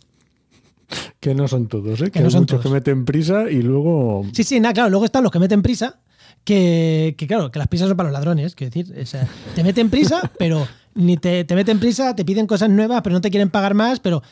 Que 1.21 1.35
no 1.35 1.47
son 1.49 1.69
todos, 1.69 2.01
¿eh? 2.01 2.11
Que, 2.11 2.21
no 2.21 2.27
hay 2.27 2.33
son 2.33 2.43
muchos 2.43 2.61
todos. 2.61 2.65
que 2.65 2.71
meten 2.71 3.05
prisa 3.05 3.51
y 3.51 3.63
luego. 3.63 4.25
Sí, 4.33 4.43
sí, 4.43 4.59
nada, 4.61 4.75
claro. 4.75 4.91
Luego 4.91 5.05
están 5.05 5.23
los 5.23 5.31
que 5.31 5.39
meten 5.39 5.63
prisa, 5.63 6.01
que, 6.45 7.15
que 7.17 7.27
claro, 7.27 7.51
que 7.51 7.59
las 7.59 7.69
prisas 7.69 7.89
son 7.89 7.97
para 7.97 8.09
los 8.09 8.19
ladrones. 8.19 8.55
Quiero 8.55 8.73
decir, 8.73 8.99
o 8.99 9.07
sea, 9.07 9.29
te 9.55 9.63
meten 9.63 9.91
prisa, 9.91 10.31
pero 10.39 10.67
ni 10.95 11.17
te, 11.17 11.45
te 11.45 11.55
meten 11.55 11.79
prisa, 11.79 12.17
te 12.17 12.25
piden 12.25 12.47
cosas 12.47 12.71
nuevas, 12.71 13.03
pero 13.03 13.15
no 13.15 13.21
te 13.21 13.31
quieren 13.31 13.51
pagar 13.51 13.75
más, 13.75 14.01
pero. 14.01 14.23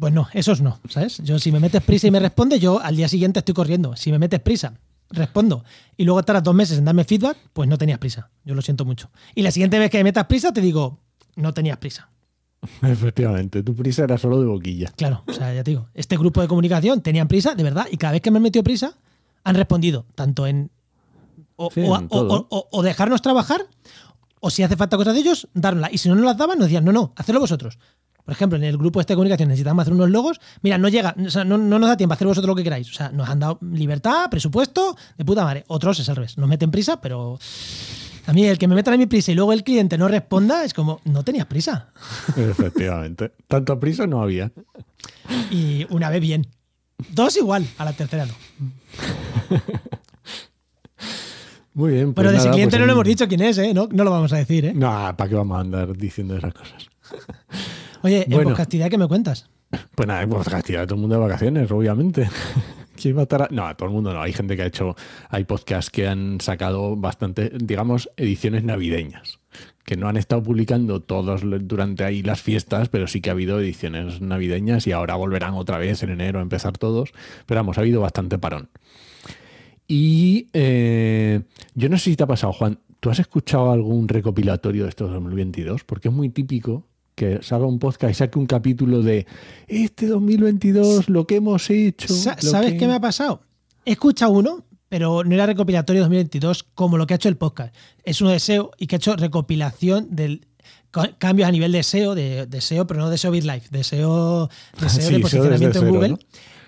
Pues 0.00 0.12
no, 0.12 0.28
esos 0.32 0.60
no, 0.60 0.78
¿sabes? 0.88 1.18
Yo, 1.24 1.38
si 1.38 1.50
me 1.50 1.60
metes 1.60 1.82
prisa 1.82 2.06
y 2.06 2.10
me 2.10 2.20
respondes, 2.20 2.60
yo 2.60 2.80
al 2.80 2.96
día 2.96 3.08
siguiente 3.08 3.40
estoy 3.40 3.54
corriendo. 3.54 3.96
Si 3.96 4.12
me 4.12 4.18
metes 4.18 4.40
prisa, 4.40 4.74
respondo, 5.10 5.64
y 5.96 6.04
luego 6.04 6.22
tardas 6.22 6.44
dos 6.44 6.54
meses 6.54 6.78
en 6.78 6.84
darme 6.84 7.04
feedback, 7.04 7.36
pues 7.52 7.68
no 7.68 7.78
tenías 7.78 7.98
prisa. 7.98 8.30
Yo 8.44 8.54
lo 8.54 8.62
siento 8.62 8.84
mucho. 8.84 9.10
Y 9.34 9.42
la 9.42 9.50
siguiente 9.50 9.78
vez 9.78 9.90
que 9.90 9.98
me 9.98 10.04
metas 10.04 10.26
prisa, 10.26 10.52
te 10.52 10.60
digo, 10.60 11.00
no 11.38 11.54
tenías 11.54 11.78
prisa. 11.78 12.10
Efectivamente, 12.82 13.62
tu 13.62 13.74
prisa 13.74 14.04
era 14.04 14.18
solo 14.18 14.40
de 14.40 14.46
boquilla. 14.46 14.92
Claro, 14.96 15.22
o 15.26 15.32
sea, 15.32 15.54
ya 15.54 15.62
te 15.64 15.70
digo, 15.70 15.88
este 15.94 16.16
grupo 16.16 16.40
de 16.40 16.48
comunicación 16.48 17.00
tenían 17.00 17.28
prisa, 17.28 17.54
de 17.54 17.62
verdad, 17.62 17.86
y 17.90 17.96
cada 17.96 18.12
vez 18.12 18.20
que 18.22 18.30
me 18.30 18.38
han 18.38 18.42
metido 18.42 18.62
prisa, 18.64 18.94
han 19.44 19.54
respondido, 19.54 20.04
tanto 20.14 20.46
en 20.46 20.70
o, 21.56 21.70
Sí, 21.70 21.80
o- 21.80 21.96
en 21.96 22.04
o- 22.04 22.08
todo. 22.08 22.46
o- 22.50 22.68
o 22.70 22.82
dejarnos 22.82 23.22
trabajar, 23.22 23.62
o 24.40 24.50
si 24.50 24.62
hace 24.62 24.76
falta 24.76 24.96
cosas 24.96 25.14
de 25.14 25.20
ellos, 25.20 25.48
darnosla. 25.54 25.90
Y 25.92 25.98
si 25.98 26.08
no 26.08 26.14
nos 26.14 26.24
las 26.24 26.36
daban, 26.36 26.58
nos 26.58 26.66
decían, 26.68 26.84
no, 26.84 26.92
no, 26.92 27.12
hacedlo 27.16 27.40
vosotros. 27.40 27.78
Por 28.24 28.32
ejemplo, 28.32 28.58
en 28.58 28.64
el 28.64 28.76
grupo 28.76 29.00
este 29.00 29.14
de 29.14 29.16
comunicación 29.16 29.48
necesitamos 29.48 29.82
hacer 29.82 29.94
unos 29.94 30.10
logos. 30.10 30.38
Mira, 30.62 30.76
no 30.78 30.88
llega, 30.88 31.14
o 31.26 31.30
sea, 31.30 31.44
no, 31.44 31.56
no 31.58 31.78
nos 31.78 31.88
da 31.88 31.96
tiempo 31.96 32.12
a 32.12 32.14
hacer 32.16 32.28
vosotros 32.28 32.46
lo 32.48 32.54
que 32.54 32.62
queráis. 32.62 32.90
O 32.90 32.92
sea, 32.92 33.10
nos 33.10 33.28
han 33.28 33.40
dado 33.40 33.58
libertad, 33.72 34.28
presupuesto, 34.30 34.96
de 35.16 35.24
puta 35.24 35.44
madre. 35.44 35.64
Otros 35.68 35.98
es 35.98 36.08
al 36.10 36.16
revés. 36.16 36.36
Nos 36.36 36.46
meten 36.48 36.70
prisa, 36.70 37.00
pero 37.00 37.38
a 38.28 38.32
mí 38.32 38.44
el 38.46 38.58
que 38.58 38.68
me 38.68 38.74
metan 38.74 38.94
a 38.94 38.96
mi 38.98 39.06
prisa 39.06 39.32
y 39.32 39.34
luego 39.34 39.52
el 39.52 39.64
cliente 39.64 39.96
no 39.98 40.06
responda 40.06 40.64
es 40.64 40.74
como, 40.74 41.00
no 41.04 41.24
tenías 41.24 41.46
prisa. 41.46 41.88
Efectivamente. 42.36 43.32
Tanta 43.48 43.78
prisa 43.80 44.06
no 44.06 44.22
había. 44.22 44.52
Y 45.50 45.86
una 45.90 46.10
vez 46.10 46.20
bien. 46.20 46.46
Dos 47.10 47.36
igual, 47.36 47.66
a 47.78 47.84
la 47.84 47.92
tercera 47.92 48.26
no. 48.26 48.34
Muy 51.74 51.92
bien. 51.92 52.06
pues 52.12 52.16
Pero 52.16 52.30
de 52.32 52.36
ese 52.38 52.46
nada, 52.46 52.54
cliente 52.56 52.70
pues 52.76 52.80
no 52.80 52.86
le 52.86 52.92
en- 52.92 52.96
hemos 52.96 53.06
dicho 53.06 53.28
quién 53.28 53.40
es, 53.42 53.58
¿eh? 53.58 53.72
No, 53.72 53.88
no 53.90 54.04
lo 54.04 54.10
vamos 54.10 54.32
a 54.32 54.36
decir, 54.36 54.64
¿eh? 54.64 54.72
No, 54.74 54.88
¿para 55.16 55.28
qué 55.28 55.34
vamos 55.36 55.56
a 55.56 55.60
andar 55.60 55.96
diciendo 55.96 56.36
esas 56.36 56.52
cosas? 56.52 56.88
Oye, 58.02 58.24
en 58.24 58.30
Bueno. 58.30 58.50
podcastidad, 58.50 58.90
¿qué 58.90 58.98
me 58.98 59.06
cuentas? 59.06 59.48
Pues 59.94 60.08
nada, 60.08 60.26
cantidad 60.44 60.80
de 60.80 60.86
todo 60.86 60.94
el 60.96 61.00
mundo 61.02 61.16
de 61.16 61.22
vacaciones, 61.22 61.70
obviamente. 61.70 62.28
¿Quién 63.00 63.16
va 63.16 63.20
a 63.20 63.22
estar 63.24 63.42
a- 63.42 63.48
No, 63.50 63.66
a 63.66 63.74
todo 63.76 63.88
el 63.88 63.94
mundo 63.94 64.12
no. 64.12 64.20
Hay 64.20 64.32
gente 64.32 64.56
que 64.56 64.62
ha 64.62 64.66
hecho. 64.66 64.96
Hay 65.28 65.44
podcasts 65.44 65.90
que 65.90 66.06
han 66.08 66.40
sacado 66.40 66.96
bastante, 66.96 67.50
digamos, 67.58 68.10
ediciones 68.16 68.64
navideñas. 68.64 69.38
Que 69.84 69.96
no 69.96 70.08
han 70.08 70.16
estado 70.16 70.42
publicando 70.42 71.00
todos 71.00 71.42
durante 71.44 72.04
ahí 72.04 72.22
las 72.22 72.42
fiestas, 72.42 72.88
pero 72.88 73.06
sí 73.06 73.20
que 73.20 73.30
ha 73.30 73.32
habido 73.32 73.58
ediciones 73.60 74.20
navideñas 74.20 74.86
y 74.86 74.92
ahora 74.92 75.14
volverán 75.14 75.54
otra 75.54 75.78
vez 75.78 76.02
en 76.02 76.10
enero 76.10 76.40
a 76.40 76.42
empezar 76.42 76.76
todos. 76.76 77.12
Pero 77.46 77.60
vamos, 77.60 77.78
ha 77.78 77.80
habido 77.82 78.00
bastante 78.00 78.38
parón. 78.38 78.68
Y 79.86 80.48
eh, 80.52 81.40
yo 81.74 81.88
no 81.88 81.96
sé 81.96 82.10
si 82.10 82.16
te 82.16 82.24
ha 82.24 82.26
pasado, 82.26 82.52
Juan. 82.52 82.78
¿Tú 83.00 83.10
has 83.10 83.18
escuchado 83.20 83.70
algún 83.70 84.08
recopilatorio 84.08 84.82
de 84.82 84.88
estos 84.90 85.10
2022? 85.12 85.84
Porque 85.84 86.08
es 86.08 86.14
muy 86.14 86.28
típico 86.30 86.84
que 87.18 87.40
salga 87.42 87.66
un 87.66 87.78
podcast 87.80 88.12
y 88.12 88.14
saque 88.14 88.38
un 88.38 88.46
capítulo 88.46 89.02
de 89.02 89.26
este 89.66 90.06
2022, 90.06 91.08
lo 91.08 91.26
que 91.26 91.36
hemos 91.36 91.68
hecho. 91.70 92.08
¿Sabes 92.14 92.72
que- 92.72 92.76
qué 92.78 92.86
me 92.86 92.94
ha 92.94 93.00
pasado? 93.00 93.42
He 93.84 93.92
escuchado 93.92 94.32
uno, 94.32 94.64
pero 94.88 95.24
no 95.24 95.34
era 95.34 95.44
recopilatorio 95.46 96.02
2022 96.02 96.62
como 96.74 96.96
lo 96.96 97.06
que 97.06 97.14
ha 97.14 97.16
hecho 97.16 97.28
el 97.28 97.36
podcast. 97.36 97.74
Es 98.04 98.20
uno 98.20 98.30
de 98.30 98.38
SEO 98.38 98.70
y 98.78 98.86
que 98.86 98.94
ha 98.96 98.98
hecho 98.98 99.16
recopilación 99.16 100.08
del 100.14 100.46
ca- 100.90 101.10
cambios 101.18 101.48
a 101.48 101.52
nivel 101.52 101.72
de 101.72 101.82
SEO, 101.82 102.14
de, 102.14 102.46
de 102.46 102.60
SEO, 102.60 102.86
pero 102.86 103.00
no 103.00 103.10
de 103.10 103.18
SEO 103.18 103.32
BitLife, 103.32 103.68
de 103.70 103.82
SEO, 103.84 104.48
de, 104.80 104.88
SEO 104.88 104.88
Sí, 104.88 104.96
de 104.98 105.02
SEO 105.08 105.20
posicionamiento 105.20 105.78
en 105.80 105.88
Google. 105.88 106.08
¿no? 106.10 106.18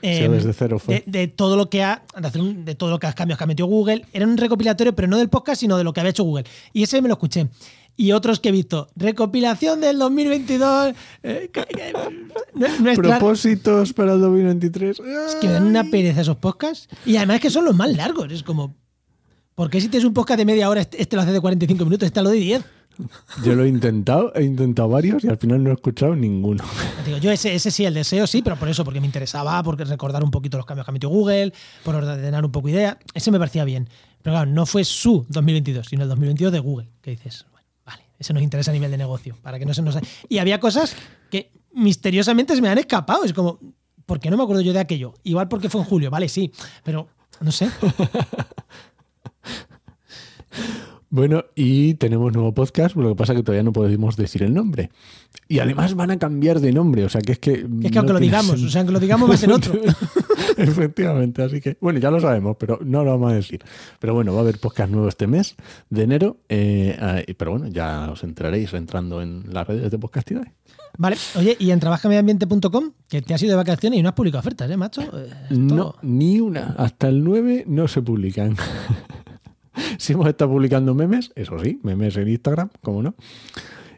SEO 0.02 0.32
desde 0.32 0.52
cero 0.54 0.78
fue. 0.78 1.04
de, 1.06 1.18
de 1.18 1.28
todo 1.28 1.56
lo 1.58 1.68
que 1.68 1.82
ha 1.82 2.02
de, 2.18 2.26
hacer 2.26 2.40
un- 2.40 2.64
de 2.64 2.74
todo 2.74 2.88
lo 2.90 2.98
que 2.98 3.06
ha 3.06 3.12
cambios 3.12 3.36
que 3.38 3.44
ha 3.44 3.46
metido 3.46 3.66
Google. 3.68 4.04
Era 4.12 4.26
un 4.26 4.36
recopilatorio, 4.36 4.94
pero 4.96 5.06
no 5.08 5.18
del 5.18 5.28
podcast, 5.28 5.60
sino 5.60 5.76
de 5.78 5.84
lo 5.84 5.92
que 5.92 6.00
había 6.00 6.10
hecho 6.10 6.24
Google. 6.24 6.44
Y 6.72 6.82
ese 6.82 7.00
me 7.02 7.08
lo 7.08 7.14
escuché. 7.14 7.48
Y 8.00 8.12
otros 8.12 8.40
que 8.40 8.48
he 8.48 8.52
visto. 8.52 8.88
Recopilación 8.96 9.82
del 9.82 9.98
2022. 9.98 10.94
eh, 11.22 11.50
nuestra- 12.54 12.94
Propósitos 13.18 13.92
para 13.92 14.14
el 14.14 14.20
2023. 14.22 15.00
es 15.00 15.34
que 15.36 15.46
me 15.48 15.52
dan 15.52 15.66
una 15.66 15.84
pereza 15.84 16.22
esos 16.22 16.36
podcasts. 16.36 16.88
Y 17.04 17.16
además 17.16 17.36
es 17.36 17.42
que 17.42 17.50
son 17.50 17.66
los 17.66 17.76
más 17.76 17.94
largos. 17.94 18.32
Es 18.32 18.42
como. 18.42 18.74
¿Por 19.54 19.68
qué 19.68 19.82
si 19.82 19.88
tienes 19.88 20.06
un 20.06 20.14
podcast 20.14 20.38
de 20.38 20.46
media 20.46 20.70
hora, 20.70 20.80
este, 20.80 21.02
este 21.02 21.14
lo 21.16 21.20
hace 21.22 21.32
de 21.32 21.40
45 21.42 21.84
minutos, 21.84 22.06
este 22.06 22.22
lo 22.22 22.30
de 22.30 22.38
10? 22.38 22.64
Yo 23.44 23.54
lo 23.54 23.64
he 23.64 23.68
intentado, 23.68 24.32
he 24.34 24.44
intentado 24.44 24.88
varios 24.88 25.22
y 25.24 25.28
al 25.28 25.36
final 25.36 25.62
no 25.62 25.68
he 25.70 25.74
escuchado 25.74 26.16
ninguno. 26.16 26.64
Digo, 27.04 27.18
yo 27.18 27.30
ese, 27.30 27.54
ese 27.54 27.70
sí, 27.70 27.84
el 27.84 27.92
deseo 27.92 28.26
sí, 28.26 28.40
pero 28.40 28.56
por 28.56 28.68
eso, 28.70 28.82
porque 28.84 29.00
me 29.00 29.06
interesaba, 29.06 29.62
porque 29.62 29.84
recordar 29.84 30.24
un 30.24 30.30
poquito 30.30 30.56
los 30.56 30.64
cambios 30.64 30.86
que 30.86 30.90
ha 30.90 30.94
metido 30.94 31.10
Google, 31.10 31.52
por 31.84 31.94
ordenar 31.96 32.44
un 32.46 32.52
poco 32.52 32.70
idea. 32.70 32.98
Ese 33.12 33.30
me 33.30 33.38
parecía 33.38 33.64
bien. 33.64 33.88
Pero 34.22 34.34
claro, 34.36 34.50
no 34.50 34.64
fue 34.64 34.84
su 34.84 35.26
2022, 35.28 35.86
sino 35.88 36.02
el 36.04 36.08
2022 36.08 36.52
de 36.52 36.58
Google. 36.58 36.88
Que 37.02 37.10
dices, 37.12 37.44
ese 38.20 38.34
nos 38.34 38.42
interesa 38.42 38.70
a 38.70 38.74
nivel 38.74 38.90
de 38.90 38.98
negocio, 38.98 39.34
para 39.42 39.58
que 39.58 39.64
no 39.64 39.72
se 39.74 39.82
nos... 39.82 39.98
Y 40.28 40.38
había 40.38 40.60
cosas 40.60 40.94
que 41.30 41.50
misteriosamente 41.72 42.54
se 42.54 42.60
me 42.60 42.68
han 42.68 42.78
escapado. 42.78 43.24
Es 43.24 43.32
como, 43.32 43.58
¿por 44.04 44.20
qué 44.20 44.30
no 44.30 44.36
me 44.36 44.42
acuerdo 44.42 44.60
yo 44.60 44.74
de 44.74 44.78
aquello? 44.78 45.14
Igual 45.24 45.48
porque 45.48 45.70
fue 45.70 45.80
en 45.80 45.86
julio, 45.86 46.10
vale, 46.10 46.28
sí, 46.28 46.52
pero 46.84 47.08
no 47.40 47.50
sé. 47.50 47.70
Bueno, 51.12 51.44
y 51.56 51.94
tenemos 51.94 52.32
nuevo 52.32 52.54
podcast, 52.54 52.94
lo 52.94 53.08
que 53.08 53.14
pasa 53.16 53.32
es 53.32 53.40
que 53.40 53.42
todavía 53.42 53.64
no 53.64 53.72
podemos 53.72 54.16
decir 54.16 54.44
el 54.44 54.54
nombre. 54.54 54.90
Y 55.48 55.58
además 55.58 55.94
van 55.94 56.12
a 56.12 56.20
cambiar 56.20 56.60
de 56.60 56.70
nombre, 56.70 57.04
o 57.04 57.08
sea 57.08 57.20
que 57.20 57.32
es 57.32 57.40
que... 57.40 57.52
Que 57.52 57.86
es 57.88 57.90
que 57.90 57.98
aunque 57.98 58.12
lo 58.12 58.20
digamos, 58.20 58.62
o 58.62 58.68
sea, 58.68 58.82
aunque 58.82 58.92
lo 58.92 59.00
digamos 59.00 59.28
va 59.28 59.34
a 59.34 59.36
ser 59.36 59.50
otro. 59.50 59.74
Efectivamente, 60.68 61.42
así 61.42 61.60
que, 61.60 61.76
bueno, 61.80 61.98
ya 61.98 62.10
lo 62.10 62.20
sabemos, 62.20 62.56
pero 62.58 62.78
no 62.82 63.04
lo 63.04 63.10
vamos 63.12 63.32
a 63.32 63.34
decir. 63.34 63.62
Pero 63.98 64.14
bueno, 64.14 64.32
va 64.32 64.40
a 64.40 64.42
haber 64.42 64.58
podcast 64.58 64.90
nuevo 64.90 65.08
este 65.08 65.26
mes 65.26 65.56
de 65.88 66.02
enero, 66.02 66.38
eh, 66.48 66.96
eh, 67.26 67.34
pero 67.36 67.52
bueno, 67.52 67.68
ya 67.68 68.10
os 68.10 68.22
enteraréis 68.24 68.72
entrando 68.74 69.22
en 69.22 69.44
las 69.52 69.66
redes 69.66 69.90
de 69.90 69.98
podcastidad. 69.98 70.46
Vale, 70.98 71.16
oye, 71.36 71.56
y 71.58 71.70
en 71.70 71.80
trabajamediambiente.com, 71.80 72.92
que 73.08 73.22
te 73.22 73.32
has 73.34 73.42
ido 73.42 73.50
de 73.52 73.56
vacaciones 73.56 73.98
y 73.98 74.02
no 74.02 74.08
has 74.10 74.14
publicado 74.14 74.40
ofertas, 74.40 74.70
¿eh, 74.70 74.76
macho? 74.76 75.02
Eh, 75.02 75.28
esto- 75.50 75.54
No, 75.56 75.94
ni 76.02 76.40
una. 76.40 76.74
Hasta 76.78 77.08
el 77.08 77.22
9 77.24 77.64
no 77.66 77.88
se 77.88 78.02
publican. 78.02 78.56
si 79.98 80.12
hemos 80.12 80.28
estado 80.28 80.50
publicando 80.50 80.94
memes, 80.94 81.32
eso 81.36 81.58
sí, 81.62 81.78
memes 81.82 82.16
en 82.16 82.28
Instagram, 82.28 82.70
¿cómo 82.82 83.02
no? 83.02 83.14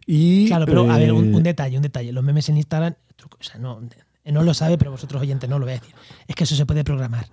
Y, 0.07 0.47
claro, 0.49 0.66
pero 0.66 0.90
a 0.90 0.99
ver, 0.99 1.12
un, 1.12 1.33
eh, 1.33 1.37
un 1.37 1.42
detalle, 1.42 1.76
un 1.76 1.83
detalle. 1.83 2.12
Los 2.12 2.25
memes 2.25 2.49
en 2.49 2.57
Instagram, 2.57 2.95
o 3.25 3.42
sea, 3.42 3.59
no, 3.61 3.81
no 4.26 4.43
lo 4.43 4.55
sabe, 4.55 4.79
pero 4.79 4.91
vosotros 4.93 5.23
oyentes 5.23 5.49
no 5.50 5.59
lo 5.59 5.64
voy 5.67 5.73
a 5.75 5.79
decir. 5.81 5.95
Es 6.29 6.37
que 6.37 6.45
eso 6.45 6.55
se 6.55 6.67
puede 6.67 6.85
programar. 6.85 7.26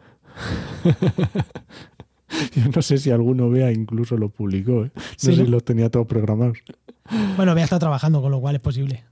Yo 2.56 2.64
no 2.74 2.82
sé 2.82 2.98
si 2.98 3.12
alguno 3.12 3.50
vea, 3.50 3.72
incluso 3.72 4.16
lo 4.18 4.30
publicó. 4.30 4.86
¿eh? 4.86 4.92
No 4.96 5.02
Sí, 5.18 5.36
sé 5.36 5.44
si 5.44 5.48
los 5.48 5.64
tenía 5.64 5.90
todos 5.90 6.08
programados. 6.08 6.60
Bueno, 7.36 7.56
Bea 7.56 7.64
está 7.64 7.80
trabajando, 7.80 8.22
con 8.22 8.32
lo 8.32 8.40
cual 8.40 8.56
es 8.56 8.62
posible. 8.62 9.04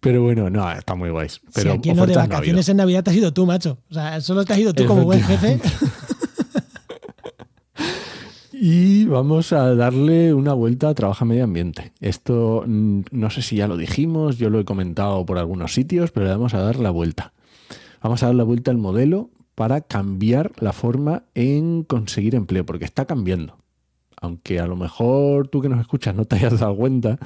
Pero 0.00 0.22
bueno, 0.22 0.50
no, 0.50 0.70
está 0.70 0.94
muy 0.94 1.10
guays. 1.10 1.40
Pero 1.54 1.72
si 1.72 1.78
aquí 1.78 1.94
no 1.94 2.06
de 2.06 2.14
no 2.14 2.20
vacaciones 2.20 2.68
en 2.68 2.76
Navidad 2.76 3.02
te 3.02 3.10
has 3.10 3.16
ido 3.16 3.32
tú, 3.32 3.46
macho. 3.46 3.78
O 3.90 3.94
sea, 3.94 4.20
solo 4.20 4.44
te 4.44 4.52
has 4.52 4.58
ido 4.58 4.74
tú 4.74 4.84
como 4.86 5.04
buen 5.04 5.22
jefe. 5.22 5.60
Y 8.64 9.06
vamos 9.06 9.52
a 9.52 9.74
darle 9.74 10.32
una 10.32 10.52
vuelta 10.52 10.88
a 10.88 10.94
Trabaja 10.94 11.24
Medio 11.24 11.42
Ambiente. 11.42 11.90
Esto 11.98 12.62
mm, 12.64 13.00
no 13.10 13.28
sé 13.28 13.42
si 13.42 13.56
ya 13.56 13.66
lo 13.66 13.76
dijimos, 13.76 14.38
yo 14.38 14.50
lo 14.50 14.60
he 14.60 14.64
comentado 14.64 15.26
por 15.26 15.38
algunos 15.38 15.74
sitios, 15.74 16.12
pero 16.12 16.26
le 16.26 16.32
vamos 16.32 16.54
a 16.54 16.60
dar 16.60 16.78
la 16.78 16.90
vuelta. 16.90 17.32
Vamos 18.00 18.22
a 18.22 18.26
dar 18.26 18.36
la 18.36 18.44
vuelta 18.44 18.70
al 18.70 18.76
modelo 18.76 19.30
para 19.56 19.80
cambiar 19.80 20.52
la 20.60 20.72
forma 20.72 21.24
en 21.34 21.82
conseguir 21.82 22.36
empleo, 22.36 22.64
porque 22.64 22.84
está 22.84 23.04
cambiando. 23.04 23.58
Aunque 24.20 24.60
a 24.60 24.68
lo 24.68 24.76
mejor 24.76 25.48
tú 25.48 25.60
que 25.60 25.68
nos 25.68 25.80
escuchas 25.80 26.14
no 26.14 26.24
te 26.24 26.36
hayas 26.36 26.60
dado 26.60 26.76
cuenta, 26.76 27.18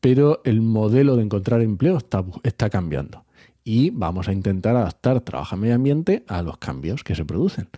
pero 0.00 0.40
el 0.42 0.62
modelo 0.62 1.14
de 1.14 1.22
encontrar 1.22 1.60
empleo 1.60 1.96
está, 1.96 2.24
está 2.42 2.70
cambiando. 2.70 3.24
Y 3.62 3.90
vamos 3.90 4.26
a 4.26 4.32
intentar 4.32 4.74
adaptar 4.74 5.20
Trabaja 5.20 5.54
Medio 5.54 5.76
Ambiente 5.76 6.24
a 6.26 6.42
los 6.42 6.58
cambios 6.58 7.04
que 7.04 7.14
se 7.14 7.24
producen. 7.24 7.68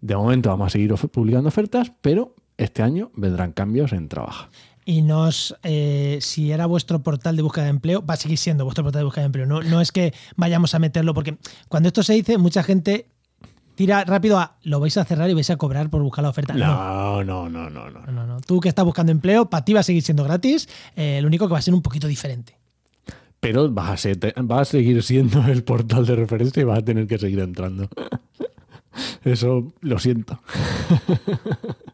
De 0.00 0.16
momento 0.16 0.48
vamos 0.48 0.68
a 0.68 0.70
seguir 0.70 0.94
publicando 0.94 1.48
ofertas, 1.48 1.92
pero 2.00 2.34
este 2.58 2.82
año 2.82 3.10
vendrán 3.14 3.52
cambios 3.52 3.92
en 3.92 4.08
Trabaja. 4.08 4.50
Y 4.84 5.02
nos, 5.02 5.54
eh, 5.62 6.18
si 6.20 6.50
era 6.52 6.66
vuestro 6.66 7.02
portal 7.02 7.36
de 7.36 7.42
búsqueda 7.42 7.64
de 7.64 7.70
empleo, 7.70 8.04
va 8.04 8.14
a 8.14 8.16
seguir 8.16 8.38
siendo 8.38 8.64
vuestro 8.64 8.84
portal 8.84 9.00
de 9.00 9.04
búsqueda 9.04 9.22
de 9.22 9.26
empleo. 9.26 9.46
No, 9.46 9.62
no 9.62 9.80
es 9.80 9.92
que 9.92 10.14
vayamos 10.36 10.74
a 10.74 10.78
meterlo, 10.78 11.12
porque 11.14 11.36
cuando 11.68 11.88
esto 11.88 12.02
se 12.02 12.14
dice, 12.14 12.38
mucha 12.38 12.62
gente 12.62 13.06
tira 13.74 14.02
rápido 14.04 14.38
a 14.38 14.56
lo 14.62 14.80
vais 14.80 14.96
a 14.96 15.04
cerrar 15.04 15.28
y 15.30 15.34
vais 15.34 15.50
a 15.50 15.56
cobrar 15.56 15.88
por 15.90 16.02
buscar 16.02 16.22
la 16.24 16.30
oferta. 16.30 16.54
No, 16.54 17.22
No, 17.22 17.48
no, 17.50 17.68
no, 17.70 17.90
no, 17.90 17.90
no. 18.10 18.26
no. 18.26 18.40
Tú 18.40 18.60
que 18.60 18.68
estás 18.70 18.84
buscando 18.84 19.12
empleo, 19.12 19.48
para 19.50 19.64
ti 19.64 19.74
va 19.74 19.80
a 19.80 19.82
seguir 19.84 20.02
siendo 20.02 20.24
gratis. 20.24 20.68
eh, 20.96 21.20
lo 21.20 21.28
único 21.28 21.46
que 21.46 21.52
va 21.52 21.58
a 21.58 21.62
ser 21.62 21.74
un 21.74 21.82
poquito 21.82 22.06
diferente. 22.08 22.56
Pero 23.40 23.70
vas 23.70 23.90
a, 23.90 23.96
ser- 23.98 24.34
vas 24.42 24.62
a 24.62 24.64
seguir 24.64 25.00
siendo 25.02 25.46
el 25.46 25.62
portal 25.64 26.06
de 26.06 26.16
referencia 26.16 26.60
y 26.62 26.64
vas 26.64 26.78
a 26.78 26.82
tener 26.82 27.06
que 27.06 27.18
seguir 27.18 27.38
entrando. 27.40 27.88
Eso 29.22 29.70
lo 29.82 29.98
siento. 29.98 30.40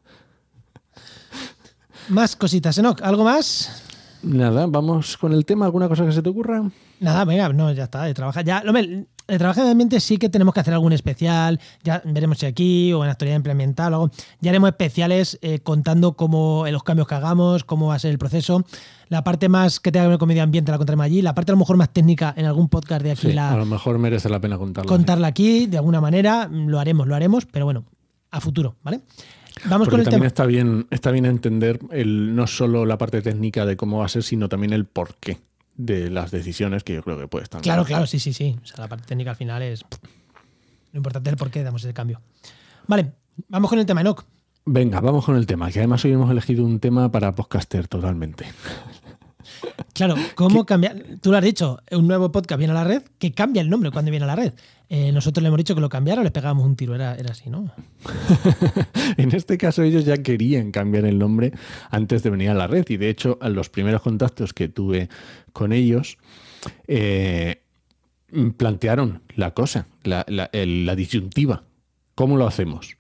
Más 2.09 2.37
cositas, 2.37 2.77
Enoch. 2.79 3.01
¿Algo 3.03 3.25
más? 3.25 3.83
Nada, 4.23 4.67
vamos 4.67 5.17
con 5.17 5.33
el 5.33 5.45
tema. 5.45 5.67
¿Alguna 5.67 5.89
cosa 5.89 6.05
que 6.07 6.13
se 6.13 6.23
te 6.23 6.29
ocurra? 6.29 6.63
Nada, 7.01 7.25
venga, 7.25 7.49
no, 7.51 7.71
ya 7.73 7.85
está, 7.85 8.05
de 8.05 8.15
trabajar. 8.15 8.45
Ya, 8.45 8.63
hombre, 8.67 9.07
de 9.27 9.39
trabajar 9.39 9.65
de 9.65 9.71
ambiente 9.71 10.01
sí 10.01 10.17
que 10.17 10.29
tenemos 10.29 10.55
que 10.55 10.61
hacer 10.61 10.73
algún 10.73 10.93
especial. 10.93 11.61
Ya 11.83 12.03
veremos 12.05 12.39
si 12.39 12.47
aquí 12.47 12.93
o 12.93 13.05
en 13.05 13.11
actualidad 13.11 13.37
implemental 13.37 13.93
o 13.93 13.97
algo. 13.97 14.11
Ya 14.41 14.51
haremos 14.51 14.69
especiales 14.71 15.39
eh, 15.43 15.59
contando 15.61 16.15
cómo 16.15 16.67
eh, 16.67 16.73
los 16.73 16.83
cambios 16.85 17.07
que 17.09 17.15
hagamos, 17.15 17.65
cómo 17.65 17.89
va 17.89 17.97
a 17.97 17.99
ser 17.99 18.13
el 18.13 18.19
proceso. 18.19 18.65
La 19.09 19.23
parte 19.23 19.49
más 19.51 19.81
que 19.81 19.93
tenga 19.93 20.07
que 20.07 20.11
ver 20.11 20.19
con 20.19 20.29
medio 20.29 20.43
ambiente 20.43 20.73
la 20.73 20.79
contaremos 20.79 21.05
allí. 21.05 21.21
La 21.21 21.35
parte 21.35 21.53
a 21.53 21.55
lo 21.55 21.59
mejor 21.59 21.77
más 21.77 21.91
técnica 21.93 22.33
en 22.37 22.47
algún 22.47 22.69
podcast 22.69 23.03
de 23.03 23.13
aquí 23.13 23.29
Sí, 23.29 23.33
la 23.35 23.53
a 23.53 23.57
lo 23.57 23.67
mejor 23.67 23.99
merece 23.99 24.29
la 24.31 24.41
pena 24.41 24.57
contarlo. 24.57 24.89
contarla 24.89 25.27
aquí 25.27 25.67
de 25.67 25.77
alguna 25.77 26.01
manera. 26.01 26.49
Lo 26.51 26.81
haremos, 26.81 27.07
lo 27.07 27.15
haremos, 27.15 27.45
pero 27.47 27.67
bueno, 27.67 27.85
a 28.31 28.41
futuro, 28.41 28.77
¿vale? 28.83 29.03
Vamos 29.67 29.89
Porque 29.89 29.91
con 29.91 30.01
el 30.01 30.05
también 30.05 30.21
tema. 30.21 30.27
está 30.27 30.47
bien, 30.47 30.87
está 30.91 31.11
bien 31.11 31.27
entender 31.27 31.81
el, 31.91 32.35
no 32.35 32.47
solo 32.47 32.85
la 32.85 32.99
parte 32.99 33.23
técnica 33.23 33.65
de 33.65 33.77
cómo 33.77 33.99
va 33.99 34.07
a 34.07 34.09
ser, 34.09 34.23
sino 34.23 34.49
también 34.49 34.73
el 34.73 34.85
porqué 34.85 35.39
de 35.77 36.11
las 36.11 36.31
decisiones 36.31 36.85
que 36.85 36.95
yo 36.95 37.03
creo 37.03 37.19
que 37.19 37.29
puede 37.29 37.45
estar. 37.45 37.61
Claro, 37.63 37.85
claro, 37.85 38.07
sí, 38.07 38.19
sí, 38.19 38.33
sí. 38.33 38.57
O 38.63 38.67
sea, 38.67 38.81
la 38.81 38.89
parte 38.89 39.07
técnica 39.07 39.31
al 39.31 39.37
final 39.37 39.63
es 39.63 39.85
lo 40.93 40.99
importante 40.99 41.29
es 41.29 41.33
el 41.33 41.37
por 41.39 41.51
qué 41.51 41.65
damos 41.65 41.83
ese 41.83 41.93
cambio. 41.93 42.21
Vale, 42.87 43.13
vamos 43.49 43.69
con 43.69 43.81
el 43.81 43.87
tema, 43.87 44.01
Enoch. 44.01 44.25
Venga, 44.65 45.01
vamos 45.01 45.25
con 45.25 45.37
el 45.37 45.45
tema, 45.45 45.71
que 45.71 45.81
además 45.81 46.05
hoy 46.05 46.13
hemos 46.13 46.31
elegido 46.31 46.65
un 46.65 46.79
tema 46.79 47.11
para 47.11 47.35
podcaster 47.35 47.89
totalmente. 47.89 48.47
Claro, 49.93 50.15
¿cómo 50.35 50.67
cambiar? 50.67 50.97
Tú 51.21 51.31
lo 51.31 51.37
has 51.37 51.45
dicho, 51.45 51.79
un 51.93 52.07
nuevo 52.09 52.33
podcast 52.33 52.59
viene 52.59 52.73
a 52.73 52.75
la 52.75 52.85
red, 52.85 53.03
que 53.19 53.33
cambia 53.33 53.63
el 53.63 53.71
nombre 53.71 53.91
cuando 53.91 54.11
viene 54.11 54.25
a 54.25 54.27
la 54.27 54.37
red. 54.37 54.53
Eh, 54.89 55.13
nosotros 55.13 55.43
le 55.43 55.49
hemos 55.49 55.59
dicho 55.59 55.75
que 55.75 55.81
lo 55.81 55.89
cambiara 55.89 56.21
o 56.21 56.25
les 56.25 56.33
pegábamos 56.33 56.65
un 56.67 56.77
tiro, 56.77 56.95
era, 56.95 57.15
era 57.15 57.31
así, 57.33 57.49
¿no? 57.51 57.71
En 59.17 59.35
este 59.35 59.57
caso 59.59 59.83
ellos 59.83 60.05
ya 60.05 60.17
querían 60.19 60.71
cambiar 60.73 61.05
el 61.05 61.19
nombre 61.19 61.53
antes 61.91 62.23
de 62.23 62.31
venir 62.31 62.51
a 62.51 62.55
la 62.55 62.67
red 62.67 62.85
y 62.89 62.97
de 62.97 63.09
hecho 63.09 63.39
los 63.43 63.71
primeros 63.71 64.03
contactos 64.03 64.53
que 64.53 64.69
tuve 64.69 65.09
con 65.53 65.73
ellos 65.73 66.19
eh, 66.89 67.63
plantearon 68.57 69.23
la 69.37 69.53
cosa, 69.55 69.87
la, 70.03 70.25
la- 70.29 70.51
el- 70.53 70.85
la 70.87 70.97
disyuntiva. 70.97 71.63
¿Cómo 72.15 72.37
lo 72.37 72.47
hacemos? 72.47 72.97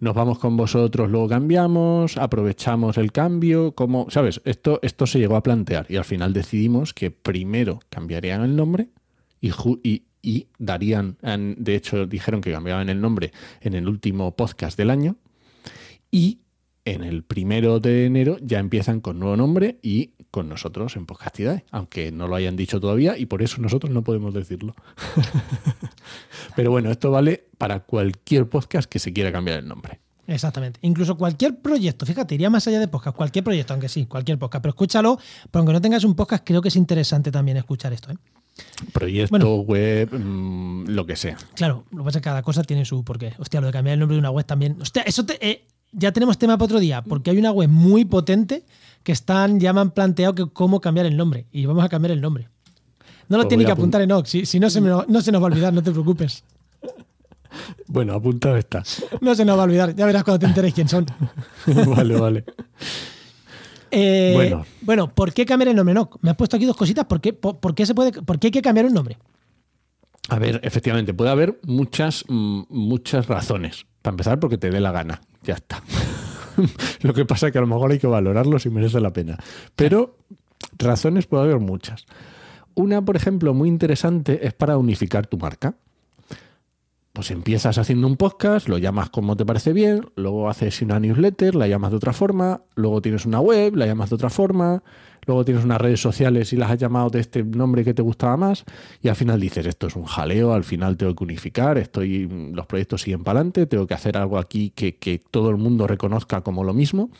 Nos 0.00 0.14
vamos 0.14 0.38
con 0.38 0.56
vosotros, 0.56 1.10
luego 1.10 1.28
cambiamos, 1.28 2.16
aprovechamos 2.16 2.98
el 2.98 3.12
cambio, 3.12 3.72
¿cómo? 3.74 4.06
¿Sabes? 4.10 4.40
Esto, 4.44 4.78
esto 4.82 5.06
se 5.06 5.18
llegó 5.18 5.36
a 5.36 5.42
plantear 5.42 5.86
y 5.88 5.96
al 5.96 6.04
final 6.04 6.32
decidimos 6.32 6.92
que 6.92 7.10
primero 7.10 7.80
cambiarían 7.90 8.42
el 8.42 8.56
nombre 8.56 8.88
y, 9.40 9.50
y- 9.82 10.02
y 10.22 10.48
darían, 10.58 11.16
de 11.22 11.76
hecho 11.76 12.04
dijeron 12.04 12.40
que 12.40 12.50
cambiaban 12.50 12.88
el 12.88 13.00
nombre 13.00 13.30
en 13.60 13.74
el 13.74 13.86
último 13.88 14.34
podcast 14.34 14.76
del 14.76 14.90
año 14.90 15.14
y 16.10 16.40
en 16.86 17.04
el 17.04 17.22
primero 17.22 17.78
de 17.80 18.06
enero 18.06 18.38
ya 18.40 18.58
empiezan 18.58 19.00
con 19.02 19.18
nuevo 19.18 19.36
nombre 19.36 19.78
y 19.82 20.12
con 20.30 20.48
nosotros 20.48 20.96
en 20.96 21.04
Podcastidad, 21.06 21.62
aunque 21.70 22.12
no 22.12 22.28
lo 22.28 22.36
hayan 22.36 22.56
dicho 22.56 22.80
todavía 22.80 23.18
y 23.18 23.26
por 23.26 23.42
eso 23.42 23.60
nosotros 23.60 23.92
no 23.92 24.02
podemos 24.02 24.32
decirlo. 24.32 24.74
Pero 26.56 26.70
bueno, 26.70 26.90
esto 26.90 27.10
vale 27.10 27.44
para 27.58 27.80
cualquier 27.80 28.48
podcast 28.48 28.88
que 28.88 28.98
se 28.98 29.12
quiera 29.12 29.32
cambiar 29.32 29.58
el 29.58 29.68
nombre. 29.68 30.00
Exactamente. 30.26 30.80
Incluso 30.82 31.16
cualquier 31.16 31.58
proyecto, 31.60 32.04
fíjate, 32.04 32.34
iría 32.34 32.50
más 32.50 32.66
allá 32.66 32.80
de 32.80 32.88
podcast, 32.88 33.16
cualquier 33.16 33.44
proyecto, 33.44 33.72
aunque 33.74 33.88
sí, 33.88 34.06
cualquier 34.06 34.38
podcast, 34.38 34.62
pero 34.62 34.70
escúchalo, 34.70 35.18
pero 35.50 35.60
aunque 35.60 35.72
no 35.72 35.80
tengas 35.80 36.02
un 36.04 36.14
podcast, 36.16 36.42
creo 36.44 36.60
que 36.60 36.68
es 36.68 36.76
interesante 36.76 37.30
también 37.30 37.56
escuchar 37.58 37.92
esto. 37.92 38.10
¿eh? 38.10 38.16
Proyecto, 38.92 39.30
Bueno. 39.30 39.54
web, 39.56 40.12
mm, 40.12 40.86
lo 40.88 41.06
que 41.06 41.14
sea. 41.14 41.36
Claro, 41.54 41.84
lo 41.92 41.98
que 41.98 42.04
pasa 42.06 42.18
es 42.18 42.22
que 42.22 42.24
cada 42.24 42.42
cosa 42.42 42.64
tiene 42.64 42.84
su 42.84 43.04
porqué. 43.04 43.34
Hostia, 43.38 43.60
lo 43.60 43.68
de 43.68 43.72
cambiar 43.72 43.94
el 43.94 44.00
nombre 44.00 44.14
de 44.16 44.20
una 44.20 44.30
web 44.30 44.44
también. 44.46 44.76
Hostia, 44.80 45.02
eso 45.02 45.24
te- 45.24 45.38
eh, 45.46 45.66
ya 45.92 46.12
tenemos 46.12 46.38
tema 46.38 46.56
para 46.56 46.66
otro 46.66 46.80
día, 46.80 47.02
porque 47.02 47.30
hay 47.30 47.38
una 47.38 47.50
web 47.52 47.68
muy 47.68 48.04
potente 48.04 48.64
que 49.02 49.12
están, 49.12 49.60
ya 49.60 49.72
me 49.72 49.80
han 49.80 49.90
planteado 49.92 50.34
que 50.34 50.46
cómo 50.46 50.80
cambiar 50.80 51.06
el 51.06 51.16
nombre. 51.16 51.46
Y 51.52 51.66
vamos 51.66 51.84
a 51.84 51.88
cambiar 51.88 52.12
el 52.12 52.20
nombre. 52.20 52.48
No 53.28 53.36
lo 53.36 53.44
Pues 53.44 53.48
tiene 53.48 53.64
que 53.64 53.72
apuntar 53.72 54.00
en 54.02 54.12
Ox, 54.12 54.30
si, 54.30 54.46
si 54.46 54.60
no, 54.60 54.70
se 54.70 54.80
me, 54.80 54.90
no 54.90 55.20
se 55.20 55.32
nos 55.32 55.42
va 55.42 55.46
a 55.46 55.50
olvidar, 55.50 55.72
no 55.72 55.82
te 55.82 55.92
preocupes. 55.92 56.44
Bueno, 57.86 58.12
apuntado 58.12 58.56
está. 58.56 58.82
No 59.22 59.34
se 59.34 59.44
nos 59.44 59.56
va 59.56 59.62
a 59.62 59.64
olvidar, 59.64 59.94
ya 59.96 60.04
verás 60.04 60.24
cuando 60.24 60.40
te 60.40 60.46
enteres 60.46 60.74
quién 60.74 60.88
son. 60.88 61.06
vale, 61.66 62.20
vale. 62.20 62.44
Eh, 63.90 64.32
Bueno. 64.34 64.66
bueno. 64.82 65.14
¿por 65.14 65.32
qué 65.32 65.46
cambiar 65.46 65.68
el 65.68 65.76
nombre? 65.76 65.94
No, 65.94 66.10
me 66.20 66.30
has 66.30 66.36
puesto 66.36 66.56
aquí 66.56 66.66
dos 66.66 66.76
cositas. 66.76 67.06
¿Por 67.06 67.20
qué, 67.20 67.32
por, 67.32 67.58
por 67.58 67.74
qué 67.74 67.86
se 67.86 67.94
puede, 67.94 68.12
¿Por 68.12 68.38
qué 68.38 68.48
hay 68.48 68.50
que 68.50 68.60
cambiar 68.60 68.84
un 68.86 68.92
nombre? 68.92 69.16
A 70.28 70.38
ver, 70.38 70.60
efectivamente, 70.64 71.14
puede 71.14 71.30
haber 71.30 71.58
muchas, 71.62 72.24
mm, 72.28 72.62
muchas 72.68 73.26
razones. 73.26 73.86
Para 74.06 74.12
empezar, 74.12 74.38
porque 74.38 74.56
te 74.56 74.70
dé 74.70 74.78
la 74.78 74.92
gana. 74.92 75.20
Ya 75.42 75.54
está. 75.54 75.82
Lo 77.02 77.12
que 77.12 77.24
pasa 77.24 77.48
es 77.48 77.52
que 77.52 77.58
a 77.58 77.60
lo 77.60 77.66
mejor 77.66 77.90
hay 77.90 77.98
que 77.98 78.06
valorarlo 78.06 78.60
si 78.60 78.70
merece 78.70 79.00
la 79.00 79.12
pena. 79.12 79.36
Pero 79.74 80.16
razones 80.78 81.26
puede 81.26 81.42
haber 81.42 81.58
muchas. 81.58 82.06
Una, 82.76 83.04
por 83.04 83.16
ejemplo, 83.16 83.52
muy 83.52 83.68
interesante 83.68 84.46
es 84.46 84.54
para 84.54 84.78
unificar 84.78 85.26
tu 85.26 85.38
marca. 85.38 85.74
Pues 87.14 87.32
empiezas 87.32 87.78
haciendo 87.78 88.06
un 88.06 88.16
podcast, 88.16 88.68
lo 88.68 88.78
llamas 88.78 89.10
como 89.10 89.36
te 89.36 89.44
parece 89.44 89.72
bien, 89.72 90.08
luego 90.14 90.48
haces 90.48 90.80
una 90.82 91.00
newsletter, 91.00 91.56
la 91.56 91.66
llamas 91.66 91.90
de 91.90 91.96
otra 91.96 92.12
forma, 92.12 92.60
luego 92.76 93.02
tienes 93.02 93.26
una 93.26 93.40
web, 93.40 93.74
la 93.74 93.86
llamas 93.86 94.10
de 94.10 94.14
otra 94.14 94.30
forma, 94.30 94.84
luego 95.26 95.44
tienes 95.44 95.64
unas 95.64 95.80
redes 95.80 96.00
sociales 96.00 96.52
y 96.52 96.56
las 96.56 96.70
has 96.70 96.78
llamado 96.78 97.10
de 97.10 97.20
este 97.20 97.42
nombre 97.42 97.84
que 97.84 97.94
te 97.94 98.02
gustaba 98.02 98.36
más, 98.36 98.64
y 99.02 99.08
al 99.08 99.16
final 99.16 99.40
dices, 99.40 99.66
esto 99.66 99.86
es 99.88 99.96
un 99.96 100.04
jaleo, 100.04 100.52
al 100.52 100.64
final 100.64 100.96
tengo 100.96 101.14
que 101.14 101.24
unificar, 101.24 101.78
estoy, 101.78 102.28
los 102.52 102.66
proyectos 102.66 103.02
siguen 103.02 103.24
para 103.24 103.40
adelante, 103.40 103.66
tengo 103.66 103.86
que 103.86 103.94
hacer 103.94 104.16
algo 104.16 104.38
aquí 104.38 104.70
que, 104.70 104.96
que 104.96 105.20
todo 105.30 105.50
el 105.50 105.56
mundo 105.56 105.86
reconozca 105.86 106.40
como 106.40 106.64
lo 106.64 106.72
mismo, 106.72 107.10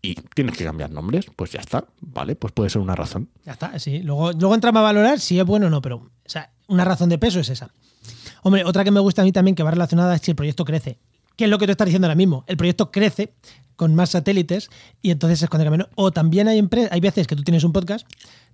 y 0.00 0.14
tienes 0.34 0.56
que 0.56 0.64
cambiar 0.64 0.90
nombres, 0.90 1.26
pues 1.34 1.50
ya 1.50 1.60
está, 1.60 1.84
vale, 2.00 2.36
pues 2.36 2.52
puede 2.52 2.70
ser 2.70 2.80
una 2.80 2.94
razón. 2.94 3.28
Ya 3.44 3.52
está, 3.52 3.76
sí. 3.78 4.00
Luego, 4.00 4.30
luego 4.32 4.54
entramos 4.54 4.80
a 4.80 4.82
valorar 4.84 5.18
si 5.18 5.38
es 5.40 5.44
bueno 5.44 5.66
o 5.66 5.70
no, 5.70 5.82
pero 5.82 6.10
una 6.68 6.84
razón 6.84 7.08
de 7.08 7.18
peso 7.18 7.40
es 7.40 7.48
esa. 7.48 7.72
Hombre, 8.42 8.64
otra 8.64 8.84
que 8.84 8.92
me 8.92 9.00
gusta 9.00 9.22
a 9.22 9.24
mí 9.24 9.32
también 9.32 9.56
que 9.56 9.64
va 9.64 9.72
relacionada 9.72 10.14
es 10.14 10.20
si 10.22 10.30
el 10.30 10.36
proyecto 10.36 10.64
crece. 10.64 10.98
¿Qué 11.34 11.44
es 11.44 11.50
lo 11.50 11.58
que 11.58 11.66
tú 11.66 11.72
estás 11.72 11.86
diciendo 11.86 12.06
ahora 12.06 12.14
mismo? 12.14 12.44
El 12.46 12.56
proyecto 12.56 12.90
crece 12.90 13.34
con 13.78 13.94
más 13.94 14.10
satélites 14.10 14.68
y 15.00 15.12
entonces 15.12 15.40
es 15.42 15.48
cuando. 15.48 15.88
O 15.94 16.10
también 16.10 16.48
hay, 16.48 16.60
hay 16.90 17.00
veces 17.00 17.26
que 17.28 17.36
tú 17.36 17.44
tienes 17.44 17.62
un 17.62 17.72
podcast, 17.72 18.06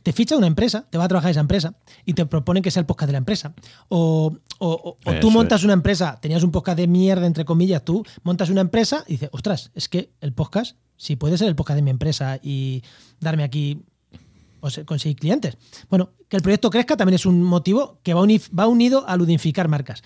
te 0.03 0.13
ficha 0.13 0.37
una 0.37 0.47
empresa, 0.47 0.87
te 0.91 0.99
va 0.99 1.05
a 1.05 1.09
trabajar 1.09 1.31
esa 1.31 1.41
empresa 1.41 1.75
y 2.05 2.13
te 2.13 2.27
proponen 2.27 2.63
que 2.63 2.71
sea 2.71 2.81
el 2.81 2.87
podcast 2.87 3.07
de 3.09 3.13
la 3.13 3.19
empresa. 3.19 3.55
O, 3.89 4.37
o- 4.59 4.69
o- 4.69 4.99
o 5.11 5.21
tú 5.21 5.31
montas 5.31 5.61
es. 5.63 5.65
una 5.65 5.73
empresa, 5.73 6.19
tenías 6.21 6.43
un 6.43 6.51
podcast 6.53 6.77
de 6.77 6.87
mierda, 6.87 7.27
entre 7.27 7.47
comillas, 7.47 7.83
tú 7.85 8.05
montas 8.23 8.51
una 8.51 8.61
empresa 8.61 9.03
y 9.09 9.13
dices, 9.15 9.31
ostras, 9.33 9.71
es 9.75 9.89
que 9.89 10.11
el 10.21 10.35
podcast, 10.35 10.77
si 10.99 11.17
puede 11.17 11.39
ser 11.39 11.49
el 11.49 11.57
podcast 11.57 11.77
de 11.77 11.83
mi 11.83 11.91
empresa 11.91 12.39
y 12.43 12.83
darme 13.19 13.45
aquí 13.45 13.83
o 14.61 14.69
sea, 14.71 14.85
conseguir 14.85 15.17
clientes. 15.19 15.57
Bueno, 15.91 16.11
que 16.29 16.37
el 16.37 16.43
proyecto 16.43 16.69
crezca 16.71 16.97
también 16.97 17.15
es 17.15 17.27
un 17.27 17.43
motivo 17.43 17.99
que 18.03 18.13
va, 18.15 18.23
va 18.59 18.67
unido 18.69 19.05
a 19.09 19.17
ludificar 19.17 19.69
marcas. 19.69 20.03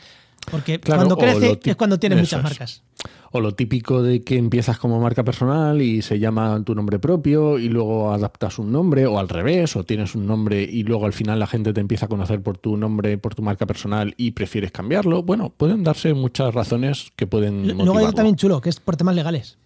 Porque 0.51 0.81
Claro, 0.81 1.01
cuando 1.07 1.17
crece 1.19 1.61
es 1.65 1.77
cuando 1.77 1.99
tienes 1.99 2.19
muchas 2.19 2.39
es. 2.39 2.45
marcas. 2.45 2.83
O 3.31 3.41
lo 3.41 3.55
típico 3.55 4.03
de 4.03 4.23
que 4.25 4.37
empiezas 4.39 4.79
como 4.79 4.99
marca 5.01 5.23
personal 5.23 5.83
y 5.83 6.01
se 6.01 6.19
llama 6.19 6.63
tu 6.65 6.75
nombre 6.75 6.99
propio 6.99 7.59
y 7.59 7.69
luego 7.69 8.11
adaptas 8.13 8.59
un 8.59 8.73
nombre, 8.73 9.07
o 9.07 9.19
al 9.19 9.29
revés, 9.29 9.77
o 9.77 9.85
tienes 9.85 10.15
un 10.15 10.27
nombre 10.27 10.63
y 10.63 10.83
luego 10.83 11.05
al 11.05 11.13
final 11.13 11.39
la 11.39 11.47
gente 11.47 11.73
te 11.75 11.81
empieza 11.81 12.07
a 12.07 12.09
conocer 12.09 12.43
por 12.43 12.57
tu 12.57 12.77
nombre, 12.79 13.19
por 13.19 13.35
tu 13.35 13.43
marca 13.43 13.67
personal 13.67 14.15
y 14.17 14.31
prefieres 14.31 14.73
cambiarlo. 14.73 15.23
Bueno, 15.23 15.51
pueden 15.55 15.85
darse 15.85 16.15
muchas 16.15 16.55
razones 16.55 17.13
que 17.17 17.27
pueden 17.27 17.67
Luego 17.77 17.99
hay 17.99 18.05
otro 18.07 18.15
también 18.17 18.37
chulo, 18.37 18.61
que 18.63 18.71
es 18.71 18.81
por 18.81 18.97
temas 18.97 19.15
legales. 19.15 19.59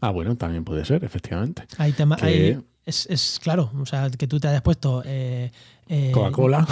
Ah, 0.00 0.10
bueno, 0.10 0.36
también 0.36 0.64
puede 0.64 0.84
ser, 0.84 1.04
efectivamente. 1.04 1.64
Hay 1.76 1.92
tema, 1.92 2.16
Que- 2.16 2.58
es, 2.86 3.06
es 3.10 3.38
claro, 3.42 3.70
o 3.78 3.84
sea, 3.84 4.08
que 4.10 4.26
tú 4.26 4.40
te 4.40 4.48
hayas 4.48 4.62
puesto 4.62 5.02
eh, 5.04 5.52
eh, 5.88 6.10
Coca-Cola. 6.14 6.66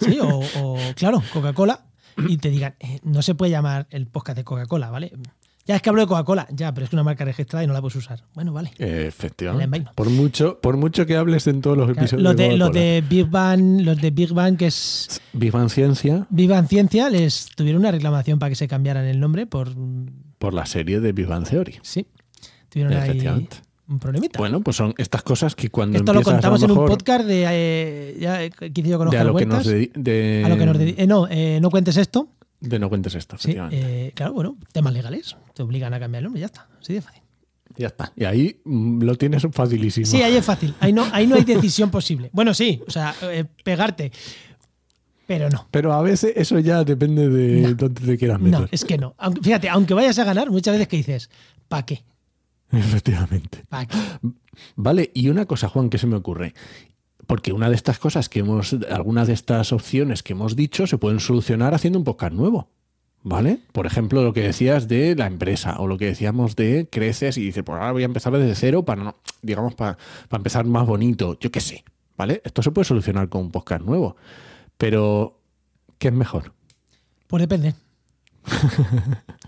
Sí, 0.00 0.18
o, 0.20 0.40
o, 0.60 0.76
claro, 0.96 1.22
Coca-Cola 1.32 1.84
y 2.28 2.36
te 2.38 2.50
digan, 2.50 2.74
eh, 2.80 2.98
no 3.02 3.22
se 3.22 3.34
puede 3.34 3.50
llamar 3.50 3.86
el 3.90 4.06
podcast 4.06 4.36
de 4.38 4.44
Coca-Cola, 4.44 4.90
¿vale? 4.90 5.12
Ya 5.64 5.76
es 5.76 5.82
que 5.82 5.90
hablo 5.90 6.02
de 6.02 6.08
Coca-Cola, 6.08 6.48
ya, 6.50 6.74
pero 6.74 6.84
es 6.84 6.90
que 6.90 6.96
una 6.96 7.04
marca 7.04 7.24
registrada 7.24 7.62
y 7.62 7.68
no 7.68 7.72
la 7.72 7.80
puedes 7.80 7.94
usar. 7.94 8.24
Bueno, 8.34 8.52
vale. 8.52 8.72
Efectivamente. 8.78 9.84
Por 9.94 10.10
mucho, 10.10 10.58
por 10.60 10.76
mucho 10.76 11.06
que 11.06 11.16
hables 11.16 11.46
en 11.46 11.60
todos 11.60 11.76
los 11.76 11.86
Claro, 11.86 12.00
episodios 12.00 12.22
los, 12.24 12.36
de, 12.36 12.48
los 12.56 12.68
Coca-Cola. 12.68 12.80
de 12.80 13.04
Big 13.08 13.26
Bang, 13.30 13.80
los 13.82 14.00
de 14.00 14.10
Big 14.10 14.32
Bang, 14.32 14.56
que 14.56 14.66
es 14.66 15.20
Big 15.32 15.52
Bang 15.52 15.68
Ciencia 15.70 16.26
Big 16.30 16.48
Bang 16.50 16.66
Ciencia, 16.66 17.08
les 17.10 17.46
tuvieron 17.54 17.80
una 17.82 17.92
reclamación 17.92 18.38
para 18.40 18.50
que 18.50 18.56
se 18.56 18.66
cambiaran 18.66 19.04
el 19.04 19.20
nombre 19.20 19.46
por. 19.46 19.68
por 20.38 20.52
la 20.52 20.66
serie 20.66 20.98
de 21.00 21.12
Big 21.12 21.26
Bang 21.26 21.46
Theory. 21.48 21.78
Sí. 21.82 22.06
Tuvieron 22.68 22.94
ahí. 22.94 23.20
Un 23.88 23.98
problemita. 23.98 24.38
Bueno, 24.38 24.60
pues 24.60 24.76
son 24.76 24.94
estas 24.96 25.22
cosas 25.22 25.54
que 25.54 25.68
cuando 25.70 25.98
Esto 25.98 26.12
lo 26.12 26.20
a 26.20 26.22
contamos 26.22 26.62
en 26.62 26.70
un 26.70 26.86
podcast 26.86 27.24
de. 27.26 27.44
eh, 27.48 28.16
ya, 28.20 28.48
que 28.50 28.70
yo 28.82 28.98
con 28.98 29.10
de 29.10 29.18
a 29.18 29.24
lo 29.24 29.34
que 29.34 29.46
nos 29.46 29.66
de, 29.66 30.42
a 30.44 30.48
lo 30.48 30.56
que 30.56 30.66
nos 30.66 30.76
eh, 30.80 31.06
no, 31.06 31.26
eh, 31.28 31.58
no 31.60 31.70
cuentes 31.70 31.96
esto. 31.96 32.28
de 32.60 32.78
no 32.78 32.88
cuentes 32.88 33.14
esto, 33.14 33.36
Sí, 33.38 33.50
efectivamente. 33.50 34.06
eh, 34.08 34.12
claro, 34.14 34.32
bueno, 34.34 34.56
temas 34.72 34.92
legales. 34.94 35.36
Te 35.54 35.62
obligan 35.62 35.92
a 35.94 36.00
cambiar 36.00 36.20
el 36.20 36.24
nombre, 36.24 36.40
ya 36.40 36.46
está. 36.46 36.68
Así 36.80 36.94
de 36.94 37.02
fácil. 37.02 37.22
Ya 37.76 37.86
está. 37.88 38.12
Y 38.16 38.24
ahí 38.24 38.60
mm, 38.64 39.02
lo 39.02 39.14
tienes 39.16 39.46
facilísimo. 39.50 40.06
Sí, 40.06 40.22
ahí 40.22 40.36
es 40.36 40.44
fácil. 40.44 40.74
Ahí 40.78 40.92
no, 40.92 41.04
ahí 41.12 41.26
no 41.26 41.34
hay 41.36 41.44
decisión 41.44 41.90
posible. 41.90 42.28
Bueno, 42.32 42.52
sí, 42.54 42.80
o 42.86 42.90
sea, 42.90 43.14
eh, 43.22 43.44
pegarte. 43.64 44.12
Pero 45.26 45.48
no. 45.48 45.66
Pero 45.70 45.92
a 45.92 46.02
veces 46.02 46.32
eso 46.36 46.58
ya 46.58 46.84
depende 46.84 47.28
de 47.28 47.60
No. 47.62 47.74
dónde 47.74 48.00
te 48.02 48.18
quieras 48.18 48.40
meter. 48.40 48.60
No, 48.60 48.68
es 48.70 48.84
que 48.84 48.98
no. 48.98 49.14
Aunque, 49.18 49.40
fíjate, 49.40 49.68
aunque 49.68 49.94
vayas 49.94 50.18
a 50.18 50.24
ganar, 50.24 50.50
muchas 50.50 50.74
veces 50.74 50.88
que 50.88 50.96
dices, 50.98 51.30
¿para 51.68 51.86
qué? 51.86 52.04
Efectivamente. 52.78 53.64
Vale, 54.76 55.10
y 55.14 55.28
una 55.28 55.44
cosa, 55.46 55.68
Juan, 55.68 55.90
que 55.90 55.98
se 55.98 56.06
me 56.06 56.16
ocurre. 56.16 56.54
Porque 57.26 57.52
una 57.52 57.68
de 57.68 57.76
estas 57.76 57.98
cosas 57.98 58.28
que 58.28 58.40
hemos, 58.40 58.76
algunas 58.90 59.28
de 59.28 59.34
estas 59.34 59.72
opciones 59.72 60.22
que 60.22 60.32
hemos 60.32 60.56
dicho 60.56 60.86
se 60.86 60.98
pueden 60.98 61.20
solucionar 61.20 61.74
haciendo 61.74 61.98
un 61.98 62.04
podcast 62.04 62.32
nuevo. 62.32 62.68
¿Vale? 63.24 63.60
Por 63.70 63.86
ejemplo, 63.86 64.24
lo 64.24 64.32
que 64.32 64.40
decías 64.40 64.88
de 64.88 65.14
la 65.14 65.28
empresa 65.28 65.76
o 65.78 65.86
lo 65.86 65.96
que 65.96 66.06
decíamos 66.06 66.56
de 66.56 66.88
creces 66.90 67.38
y 67.38 67.42
dices, 67.42 67.62
pues 67.62 67.78
ahora 67.78 67.92
voy 67.92 68.02
a 68.02 68.06
empezar 68.06 68.32
desde 68.32 68.56
cero 68.56 68.84
para, 68.84 69.04
no, 69.04 69.16
digamos, 69.42 69.76
para, 69.76 69.96
para 70.28 70.40
empezar 70.40 70.64
más 70.64 70.86
bonito. 70.86 71.38
Yo 71.38 71.52
qué 71.52 71.60
sé. 71.60 71.84
¿Vale? 72.16 72.42
Esto 72.44 72.62
se 72.62 72.72
puede 72.72 72.84
solucionar 72.84 73.28
con 73.28 73.42
un 73.42 73.50
podcast 73.52 73.84
nuevo. 73.84 74.16
Pero, 74.76 75.38
¿qué 75.98 76.08
es 76.08 76.14
mejor? 76.14 76.52
Pues 77.28 77.42
depende. 77.42 77.74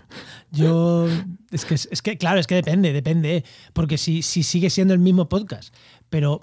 Yo. 0.51 1.07
Es 1.51 1.65
que, 1.65 1.75
es 1.75 2.01
que, 2.01 2.17
claro, 2.17 2.39
es 2.39 2.47
que 2.47 2.55
depende, 2.55 2.93
depende. 2.93 3.43
Porque 3.73 3.97
si, 3.97 4.21
si 4.21 4.43
sigue 4.43 4.69
siendo 4.69 4.93
el 4.93 4.99
mismo 4.99 5.27
podcast, 5.29 5.73
pero 6.09 6.41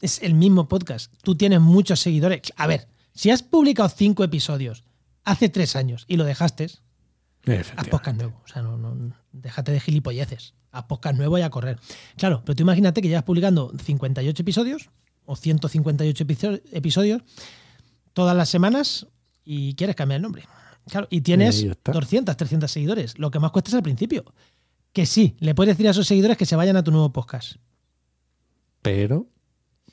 es 0.00 0.22
el 0.22 0.34
mismo 0.34 0.68
podcast, 0.68 1.12
tú 1.22 1.34
tienes 1.36 1.60
muchos 1.60 2.00
seguidores. 2.00 2.40
A 2.56 2.66
ver, 2.66 2.88
si 3.14 3.30
has 3.30 3.42
publicado 3.42 3.88
cinco 3.88 4.24
episodios 4.24 4.84
hace 5.24 5.48
tres 5.48 5.76
años 5.76 6.04
y 6.08 6.16
lo 6.16 6.24
dejaste, 6.24 6.68
haz 7.76 7.88
podcast 7.88 8.16
nuevo. 8.18 8.40
O 8.44 8.48
sea, 8.48 8.62
no, 8.62 8.76
no, 8.76 9.14
déjate 9.32 9.72
de 9.72 9.80
gilipolleces. 9.80 10.54
Haz 10.72 10.84
podcast 10.84 11.16
nuevo 11.16 11.36
y 11.38 11.42
a 11.42 11.50
correr. 11.50 11.78
Claro, 12.16 12.42
pero 12.44 12.54
tú 12.54 12.62
imagínate 12.62 13.02
que 13.02 13.08
llevas 13.08 13.24
publicando 13.24 13.72
58 13.84 14.42
episodios 14.42 14.90
o 15.24 15.34
158 15.36 16.24
episo- 16.24 16.60
episodios 16.72 17.22
todas 18.12 18.36
las 18.36 18.48
semanas 18.48 19.06
y 19.44 19.74
quieres 19.74 19.96
cambiar 19.96 20.16
el 20.18 20.22
nombre. 20.22 20.44
Claro, 20.90 21.06
y 21.10 21.20
tienes 21.22 21.62
está. 21.62 21.92
200, 21.92 22.36
300 22.36 22.70
seguidores. 22.70 23.18
Lo 23.18 23.30
que 23.30 23.38
más 23.38 23.50
cuesta 23.50 23.70
es 23.70 23.74
al 23.74 23.82
principio. 23.82 24.24
Que 24.92 25.06
sí, 25.06 25.36
le 25.38 25.54
puedes 25.54 25.76
decir 25.76 25.86
a 25.88 25.92
esos 25.92 26.06
seguidores 26.06 26.36
que 26.36 26.46
se 26.46 26.56
vayan 26.56 26.76
a 26.76 26.82
tu 26.84 26.90
nuevo 26.90 27.12
podcast. 27.12 27.56
Pero 28.82 29.26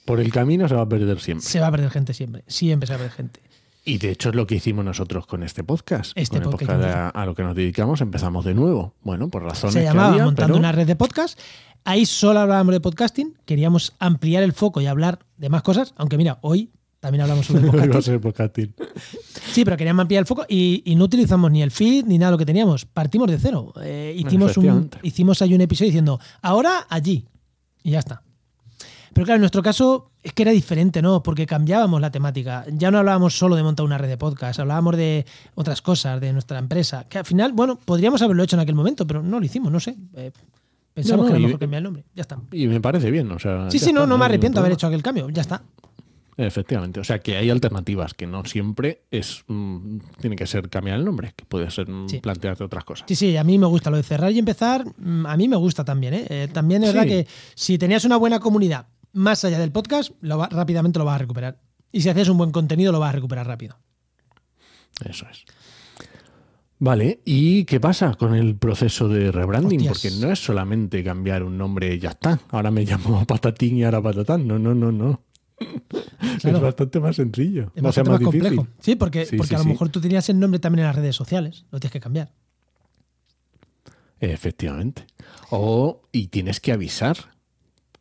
por 0.06 0.20
el 0.20 0.32
camino 0.32 0.68
se 0.68 0.76
va 0.76 0.82
a 0.82 0.90
perder 0.90 1.20
siempre. 1.20 1.46
Se 1.46 1.60
va 1.60 1.68
a 1.68 1.72
perder 1.72 1.90
gente 1.92 2.14
siempre. 2.14 2.44
Siempre 2.48 2.88
se 2.88 2.94
va 2.94 2.96
a 2.96 3.00
perder 3.00 3.16
gente. 3.16 3.42
Y 3.86 4.00
de 4.00 4.12
hecho 4.12 4.30
es 4.30 4.36
lo 4.36 4.46
que 4.48 4.56
hicimos 4.56 4.84
nosotros 4.84 5.28
con 5.28 5.44
este 5.44 5.64
podcast. 5.64 6.12
Este 6.16 6.38
con 6.42 6.44
el 6.46 6.50
podcast 6.52 6.84
a, 6.84 7.10
a 7.10 7.26
lo 7.26 7.36
que 7.36 7.44
nos 7.44 7.56
dedicamos 7.56 8.02
empezamos 8.02 8.44
de 8.44 8.54
nuevo. 8.54 8.96
Bueno, 9.02 9.30
por 9.30 9.44
razones 9.44 9.74
se 9.74 9.80
que 9.80 9.86
llamaba 9.86 10.10
había, 10.10 10.26
Montando 10.26 10.54
pero- 10.54 10.60
una 10.60 10.72
red 10.72 10.88
de 10.88 10.96
podcast. 10.96 11.40
Ahí 11.86 12.06
solo 12.06 12.42
hablábamos 12.42 12.74
de 12.74 12.82
podcasting. 12.82 13.38
Queríamos 13.46 13.94
ampliar 14.00 14.44
el 14.44 14.52
foco 14.52 14.82
y 14.82 14.88
hablar 14.88 15.20
de 15.38 15.48
más 15.50 15.62
cosas. 15.62 15.94
Aunque 15.96 16.18
mira, 16.18 16.38
hoy 16.42 16.72
también 17.00 17.22
hablamos 17.22 17.46
sobre 17.46 17.62
Iba 17.68 17.70
a 17.70 17.72
podcasting. 17.74 18.02
ser 18.02 18.22
podcasting. 18.22 18.74
Sí, 19.54 19.64
pero 19.64 19.78
queríamos 19.78 20.02
ampliar 20.02 20.22
el 20.22 20.26
foco 20.28 20.46
y, 20.48 20.82
y 20.86 20.96
no 20.96 21.06
utilizamos 21.06 21.52
ni 21.52 21.62
el 21.62 21.72
feed 21.72 22.06
ni 22.06 22.18
nada 22.18 22.32
de 22.32 22.34
lo 22.34 22.38
que 22.38 22.46
teníamos. 22.46 22.86
Partimos 22.86 23.30
de 23.30 23.38
cero. 23.38 23.74
Eh, 23.82 24.16
hicimos, 24.18 24.58
un, 24.58 24.90
hicimos 25.04 25.42
ahí 25.42 25.54
un 25.54 25.62
episodio 25.62 25.90
diciendo, 25.90 26.20
ahora 26.42 26.86
allí. 26.90 27.26
Y 27.84 27.92
ya 27.92 28.00
está. 28.00 28.24
Pero 29.14 29.26
claro, 29.26 29.38
en 29.38 29.42
nuestro 29.42 29.64
caso 29.64 30.12
es 30.22 30.34
que 30.34 30.44
era 30.44 30.52
diferente, 30.52 31.02
¿no? 31.02 31.24
Porque 31.24 31.48
cambiábamos 31.48 32.00
la 32.02 32.12
temática. 32.12 32.66
Ya 32.72 32.92
no 32.92 33.00
hablábamos 33.00 33.36
solo 33.38 33.56
de 33.56 33.64
montar 33.64 33.84
una 33.86 33.98
red 33.98 34.10
de 34.10 34.18
podcast, 34.18 34.60
hablábamos 34.60 34.96
de 34.98 35.26
otras 35.56 35.82
cosas, 35.82 36.20
de 36.22 36.34
nuestra 36.34 36.60
empresa. 36.60 37.06
Que 37.10 37.18
al 37.18 37.26
final, 37.26 37.54
bueno, 37.54 37.78
podríamos 37.84 38.22
haberlo 38.22 38.44
hecho 38.44 38.56
en 38.58 38.60
aquel 38.60 38.76
momento, 38.76 39.08
pero 39.08 39.24
no 39.24 39.40
lo 39.40 39.46
hicimos, 39.46 39.72
no 39.72 39.80
sé. 39.80 39.96
Eh, 40.16 40.32
pensamos 40.94 41.26
No, 41.26 41.32
que 41.32 41.32
era 41.32 41.40
y- 41.40 41.46
mejor 41.46 41.60
cambiar 41.60 41.78
el 41.80 41.84
nombre. 41.86 42.04
Ya 42.14 42.22
está. 42.22 42.38
Y 42.52 42.68
me 42.68 42.80
parece 42.82 43.10
bien. 43.10 43.32
O 43.32 43.40
sea, 43.40 43.72
Sí, 43.72 43.80
sí, 43.80 43.92
no, 43.94 44.06
no 44.06 44.18
me 44.20 44.26
arrepiento 44.26 44.58
de 44.58 44.62
haber 44.62 44.74
hecho 44.74 44.86
aquel 44.88 45.02
cambio. 45.02 45.30
Ya 45.30 45.42
está. 45.42 45.64
Efectivamente. 46.40 47.00
O 47.00 47.04
sea, 47.04 47.18
que 47.20 47.36
hay 47.36 47.50
alternativas, 47.50 48.14
que 48.14 48.28
no 48.28 48.46
siempre 48.46 49.02
es 49.10 49.44
mm, 49.48 49.98
tiene 50.22 50.36
que 50.36 50.46
ser 50.46 50.70
cambiar 50.70 51.00
el 51.00 51.06
nombre, 51.06 51.34
que 51.36 51.46
puede 51.46 51.70
ser 51.72 51.90
mm, 51.90 52.08
Sí. 52.10 52.20
plantearte 52.20 52.64
otras 52.64 52.84
cosas. 52.84 53.06
Sí, 53.08 53.16
sí, 53.16 53.36
a 53.38 53.44
mí 53.44 53.58
me 53.58 53.66
gusta 53.66 53.90
lo 53.90 53.98
de 53.98 54.04
cerrar 54.04 54.32
y 54.32 54.38
empezar. 54.40 54.86
mm, 54.98 55.26
A 55.26 55.36
mí 55.36 55.48
me 55.48 55.56
gusta 55.56 55.84
también. 55.84 56.14
¿eh? 56.14 56.26
Eh, 56.30 56.48
también 56.54 56.84
es 56.84 56.94
verdad 56.94 57.08
que 57.08 57.28
si 57.56 57.78
tenías 57.80 58.06
una 58.06 58.18
buena 58.18 58.40
comunidad 58.40 58.86
más 59.14 59.44
allá 59.46 59.58
del 59.58 59.72
podcast, 59.72 60.12
lo 60.22 60.38
va- 60.38 60.48
rápidamente 60.50 61.00
lo 61.00 61.06
vas 61.06 61.16
a 61.16 61.18
recuperar. 61.20 61.60
Y 61.92 62.02
si 62.02 62.10
haces 62.10 62.30
un 62.30 62.38
buen 62.38 62.52
contenido, 62.52 62.92
lo 62.92 63.00
vas 63.00 63.10
a 63.10 63.14
recuperar 63.14 63.48
rápido. 63.48 63.78
Eso 65.10 65.26
es. 65.32 65.44
Vale, 66.80 67.22
¿y 67.26 67.66
qué 67.66 67.80
pasa 67.80 68.14
con 68.14 68.36
el 68.36 68.56
proceso 68.56 69.08
de 69.10 69.32
rebranding? 69.32 69.80
Hostias. 69.90 70.14
Porque 70.14 70.26
no 70.28 70.32
es 70.32 70.38
solamente 70.40 71.04
cambiar 71.04 71.42
un 71.42 71.58
nombre 71.58 71.96
y 71.96 72.00
ya 72.00 72.10
está. 72.10 72.40
Ahora 72.52 72.70
me 72.70 72.84
llamo 72.86 73.26
Patatín 73.26 73.78
y 73.78 73.84
ahora 73.84 74.00
Patatán. 74.04 74.48
No, 74.48 74.60
no, 74.60 74.76
no, 74.76 74.92
no. 74.92 75.22
Claro. 76.42 76.58
Es 76.58 76.64
bastante 76.64 77.00
más 77.00 77.16
sencillo. 77.16 77.72
Es 77.76 77.82
bastante 77.82 78.12
más 78.12 78.22
más 78.22 78.32
difícil. 78.32 78.56
complejo. 78.58 78.68
Sí, 78.80 78.96
porque, 78.96 79.26
Sí, 79.26 79.38
porque 79.38 79.50
sí, 79.50 79.56
a 79.56 79.58
lo 79.60 79.64
sí. 79.64 79.70
mejor 79.70 79.90
tú 79.90 80.00
tenías 80.02 80.30
el 80.30 80.40
nombre 80.40 80.60
también 80.60 80.82
en 80.82 80.86
las 80.88 80.96
redes 80.96 81.16
sociales. 81.16 81.66
Lo 81.72 81.80
tienes 81.80 81.94
que 81.94 82.00
cambiar. 82.00 82.32
Efectivamente. 84.20 85.06
O, 85.52 86.02
y 86.12 86.28
tienes 86.28 86.60
que 86.60 86.72
avisar. 86.72 87.18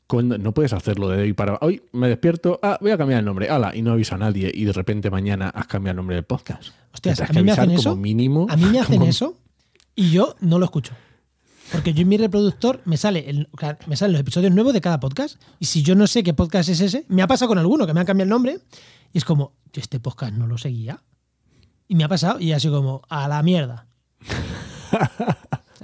Cuando- 0.06 0.38
no 0.38 0.54
puedes 0.54 0.72
hacerlo 0.72 1.08
de 1.08 1.22
hoy 1.22 1.32
para 1.32 1.58
hoy 1.62 1.82
me 1.92 2.08
despierto, 2.08 2.60
ah, 2.62 2.78
voy 2.80 2.92
a 2.92 2.98
cambiar 2.98 3.18
el 3.20 3.24
nombre, 3.26 3.48
ala, 3.50 3.74
y 3.74 3.82
no 3.82 3.90
aviso 3.92 4.14
a 4.14 4.18
nadie, 4.18 4.52
y 4.54 4.64
de 4.64 4.72
repente 4.72 5.10
mañana 5.10 5.48
has 5.48 5.66
cambiado 5.66 5.92
el 5.92 5.96
nombre 5.96 6.14
del 6.16 6.24
podcast. 6.24 6.68
Hostias, 6.94 7.20
a 7.22 7.32
mí 7.32 7.42
me 7.42 7.52
hacen 7.52 7.66
como 7.66 7.78
eso. 7.80 7.96
mínimo. 7.96 8.46
A 8.48 8.56
mí 8.56 8.66
me 8.66 8.78
hacen 8.80 8.98
como- 8.98 9.10
eso 9.10 9.36
y 9.96 10.10
yo 10.10 10.36
no 10.40 10.58
lo 10.60 10.64
escucho. 10.66 10.94
Porque 11.72 11.92
yo 11.92 12.02
en 12.02 12.08
mi 12.08 12.16
reproductor 12.16 12.80
me 12.84 12.96
sale 12.96 13.28
el- 13.28 13.48
me 13.86 13.96
salen 13.96 14.12
los 14.12 14.20
episodios 14.20 14.52
nuevos 14.52 14.72
de 14.72 14.80
cada 14.80 15.00
podcast. 15.00 15.40
Y 15.58 15.66
si 15.66 15.82
yo 15.82 15.94
no 15.94 16.06
sé 16.06 16.22
qué 16.22 16.32
podcast 16.32 16.68
es 16.68 16.80
ese, 16.80 17.04
me 17.08 17.22
ha 17.22 17.26
pasado 17.26 17.48
con 17.48 17.58
alguno 17.58 17.86
que 17.86 17.92
me 17.94 18.00
ha 18.00 18.04
cambiado 18.04 18.24
el 18.26 18.30
nombre. 18.30 18.58
Y 19.12 19.18
es 19.18 19.24
como, 19.24 19.52
yo 19.72 19.80
este 19.80 19.98
podcast 20.00 20.32
no 20.34 20.46
lo 20.46 20.58
seguía. 20.58 21.02
Y 21.88 21.94
me 21.96 22.04
ha 22.04 22.08
pasado 22.08 22.40
y 22.40 22.52
así 22.52 22.68
como, 22.68 23.02
a 23.08 23.28
la 23.28 23.42
mierda. 23.42 23.86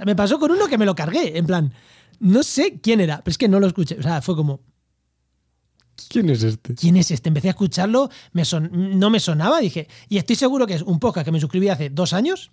Me 0.05 0.15
pasó 0.15 0.39
con 0.39 0.51
uno 0.51 0.67
que 0.67 0.77
me 0.77 0.85
lo 0.85 0.95
cargué. 0.95 1.37
En 1.37 1.45
plan, 1.45 1.73
no 2.19 2.43
sé 2.43 2.79
quién 2.81 2.99
era, 3.01 3.17
pero 3.23 3.31
es 3.31 3.37
que 3.37 3.47
no 3.47 3.59
lo 3.59 3.67
escuché. 3.67 3.97
O 3.99 4.01
sea, 4.03 4.21
fue 4.21 4.35
como, 4.35 4.61
¿Quién 6.09 6.29
es 6.29 6.41
este? 6.43 6.73
¿quién 6.75 6.97
es 6.97 7.11
este? 7.11 7.29
Empecé 7.29 7.49
a 7.49 7.51
escucharlo, 7.51 8.09
me 8.31 8.45
son- 8.45 8.99
no 8.99 9.09
me 9.11 9.19
sonaba, 9.19 9.59
dije, 9.59 9.87
y 10.09 10.17
estoy 10.17 10.35
seguro 10.35 10.65
que 10.65 10.73
es 10.73 10.81
un 10.81 10.99
podcast 10.99 11.23
que 11.25 11.31
me 11.31 11.39
suscribí 11.39 11.69
hace 11.69 11.89
dos 11.91 12.13
años, 12.13 12.51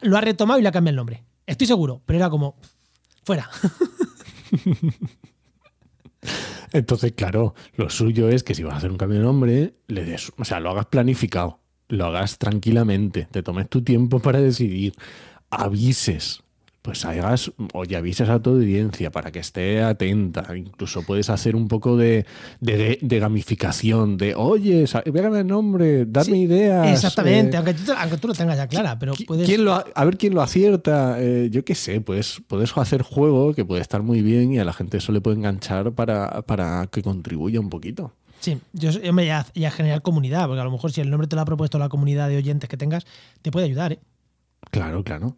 lo 0.00 0.16
ha 0.16 0.20
retomado 0.22 0.58
y 0.58 0.62
le 0.62 0.68
ha 0.68 0.72
cambiado 0.72 0.92
el 0.92 0.96
nombre. 0.96 1.24
Estoy 1.48 1.66
seguro, 1.66 2.02
pero 2.04 2.18
era 2.18 2.28
como, 2.28 2.56
fuera. 3.24 3.48
Entonces, 6.72 7.12
claro, 7.12 7.54
lo 7.74 7.88
suyo 7.88 8.28
es 8.28 8.42
que 8.44 8.54
si 8.54 8.62
vas 8.62 8.74
a 8.74 8.76
hacer 8.76 8.90
un 8.90 8.98
cambio 8.98 9.18
de 9.18 9.24
nombre, 9.24 9.74
le 9.86 10.04
des, 10.04 10.30
o 10.36 10.44
sea, 10.44 10.60
lo 10.60 10.68
hagas 10.68 10.84
planificado, 10.86 11.60
lo 11.88 12.04
hagas 12.04 12.36
tranquilamente, 12.36 13.28
te 13.30 13.42
tomes 13.42 13.66
tu 13.70 13.82
tiempo 13.82 14.18
para 14.18 14.42
decidir, 14.42 14.92
avises, 15.48 16.42
pues 16.82 17.04
hagas, 17.04 17.52
oye, 17.74 17.96
avises 17.96 18.28
a 18.28 18.40
tu 18.40 18.50
audiencia 18.50 19.10
para 19.10 19.30
que 19.30 19.40
esté 19.40 19.82
atenta. 19.82 20.46
Incluso 20.56 21.02
puedes 21.02 21.28
hacer 21.28 21.54
un 21.56 21.68
poco 21.68 21.96
de, 21.96 22.24
de, 22.60 22.98
de 23.02 23.18
gamificación, 23.18 24.16
de, 24.16 24.34
oye, 24.34 24.84
véame 25.12 25.40
el 25.40 25.46
nombre, 25.46 26.06
darme 26.06 26.32
Sí, 26.36 26.42
ideas. 26.42 26.90
Exactamente, 26.92 27.54
eh, 27.54 27.56
aunque, 27.58 27.74
tú, 27.74 27.92
aunque 27.96 28.16
tú 28.16 28.28
lo 28.28 28.34
tengas 28.34 28.56
ya 28.56 28.66
clara, 28.68 28.98
pero 28.98 29.12
¿Qui- 29.14 29.26
puedes. 29.26 29.46
quién 29.46 29.64
lo 29.64 29.74
ha- 29.74 29.84
a 29.94 30.04
ver 30.04 30.16
quién 30.16 30.34
lo 30.34 30.40
acierta. 30.40 31.16
eh, 31.20 31.48
yo 31.50 31.64
qué 31.64 31.74
sé, 31.74 32.00
pues 32.00 32.40
puedes 32.46 32.74
hacer 32.76 33.02
juego 33.02 33.52
que 33.54 33.64
puede 33.64 33.82
estar 33.82 34.02
muy 34.02 34.22
bien 34.22 34.52
y 34.52 34.58
a 34.58 34.64
la 34.64 34.72
gente 34.72 34.96
eso 34.98 35.12
le 35.12 35.20
puede 35.20 35.36
enganchar 35.36 35.92
para, 35.92 36.42
para 36.42 36.86
que 36.90 37.02
contribuya 37.02 37.60
un 37.60 37.68
poquito. 37.70 38.12
Sí, 38.40 38.56
yo 38.72 38.90
hombre, 39.08 39.26
ya, 39.26 39.44
ya 39.54 39.70
generar 39.72 40.00
comunidad, 40.00 40.46
porque 40.46 40.60
a 40.60 40.64
lo 40.64 40.70
mejor 40.70 40.92
si 40.92 41.00
el 41.00 41.10
nombre 41.10 41.26
te 41.26 41.34
lo 41.36 41.42
ha 41.42 41.44
propuesto 41.44 41.78
la 41.78 41.88
comunidad 41.88 42.28
de 42.28 42.36
oyentes 42.36 42.68
que 42.70 42.76
tengas, 42.76 43.04
te 43.42 43.50
puede 43.50 43.66
ayudar, 43.66 43.92
¿eh? 43.94 43.98
Claro, 44.70 45.02
claro. 45.02 45.36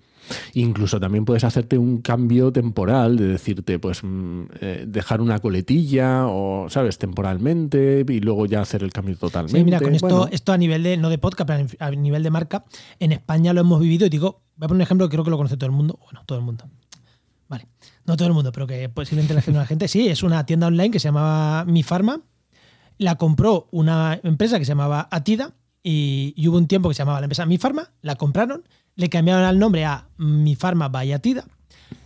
Incluso 0.55 1.01
también 1.01 1.25
puedes 1.25 1.45
hacerte 1.45 1.79
un 1.79 2.03
cambio 2.03 2.53
temporal, 2.53 3.17
de 3.17 3.27
decirte, 3.27 3.79
pues 3.79 4.01
mm, 4.03 4.43
eh, 4.61 4.85
dejar 4.87 5.21
una 5.21 5.39
coletilla 5.39 6.27
o, 6.27 6.69
¿sabes?, 6.69 6.99
temporalmente 6.99 8.05
y 8.09 8.21
luego 8.21 8.47
ya 8.47 8.61
hacer 8.61 8.83
el 8.83 8.93
cambio 8.93 9.17
totalmente. 9.17 9.59
Sí, 9.59 9.65
mira, 9.65 9.81
con 9.81 9.95
esto, 9.95 10.07
Bueno, 10.07 10.29
esto 10.31 10.53
a 10.53 10.59
nivel 10.59 10.83
de, 10.83 10.97
no 10.97 11.09
de 11.11 11.19
podcast, 11.19 11.49
pero 11.49 11.67
a 11.79 11.91
nivel 11.91 12.23
de 12.23 12.31
marca, 12.31 12.65
en 12.99 13.13
España 13.13 13.53
lo 13.53 13.61
hemos 13.63 13.81
vivido 13.81 14.07
y 14.07 14.11
digo, 14.11 14.43
voy 14.57 14.67
a 14.67 14.69
poner 14.69 14.77
un 14.77 14.83
ejemplo 14.83 15.09
que 15.09 15.13
creo 15.13 15.25
que 15.25 15.31
lo 15.31 15.37
conoce 15.37 15.57
todo 15.57 15.67
el 15.67 15.77
mundo. 15.77 15.99
Bueno, 16.05 16.23
todo 16.27 16.39
el 16.39 16.45
mundo. 16.45 16.65
Vale. 17.49 17.67
No 18.07 18.17
todo 18.17 18.29
el 18.29 18.35
mundo, 18.35 18.53
pero 18.53 18.67
que 18.67 18.89
posiblemente 18.89 19.35
la 19.35 19.43
gente, 19.43 19.59
la 19.59 19.67
gente. 19.67 19.89
Sí, 19.89 20.09
es 20.09 20.23
una 20.23 20.47
tienda 20.47 20.69
online 20.69 20.91
que 20.91 21.01
se 21.01 21.09
llamaba 21.09 21.65
Mi 21.65 21.83
Pharma. 21.83 22.21
La 22.99 23.17
compró 23.17 23.69
una 23.73 24.21
empresa 24.23 24.59
que 24.59 24.65
se 24.65 24.71
llamaba 24.71 25.09
Atida 25.11 25.55
y, 25.83 26.35
hubo 26.49 26.57
un 26.57 26.67
tiempo 26.67 26.89
que 26.89 26.95
se 26.95 26.99
llamaba 27.01 27.21
la 27.21 27.25
empresa 27.25 27.47
Mi 27.47 27.59
Pharma. 27.59 27.91
La 28.03 28.17
compraron, 28.17 28.65
le 28.97 29.09
cambiaron 29.09 29.49
el 29.49 29.59
nombre 29.59 29.85
a 29.85 30.07
Mi 30.19 30.57
Pharma 30.57 30.89
by 30.89 31.13
Atida. 31.13 31.45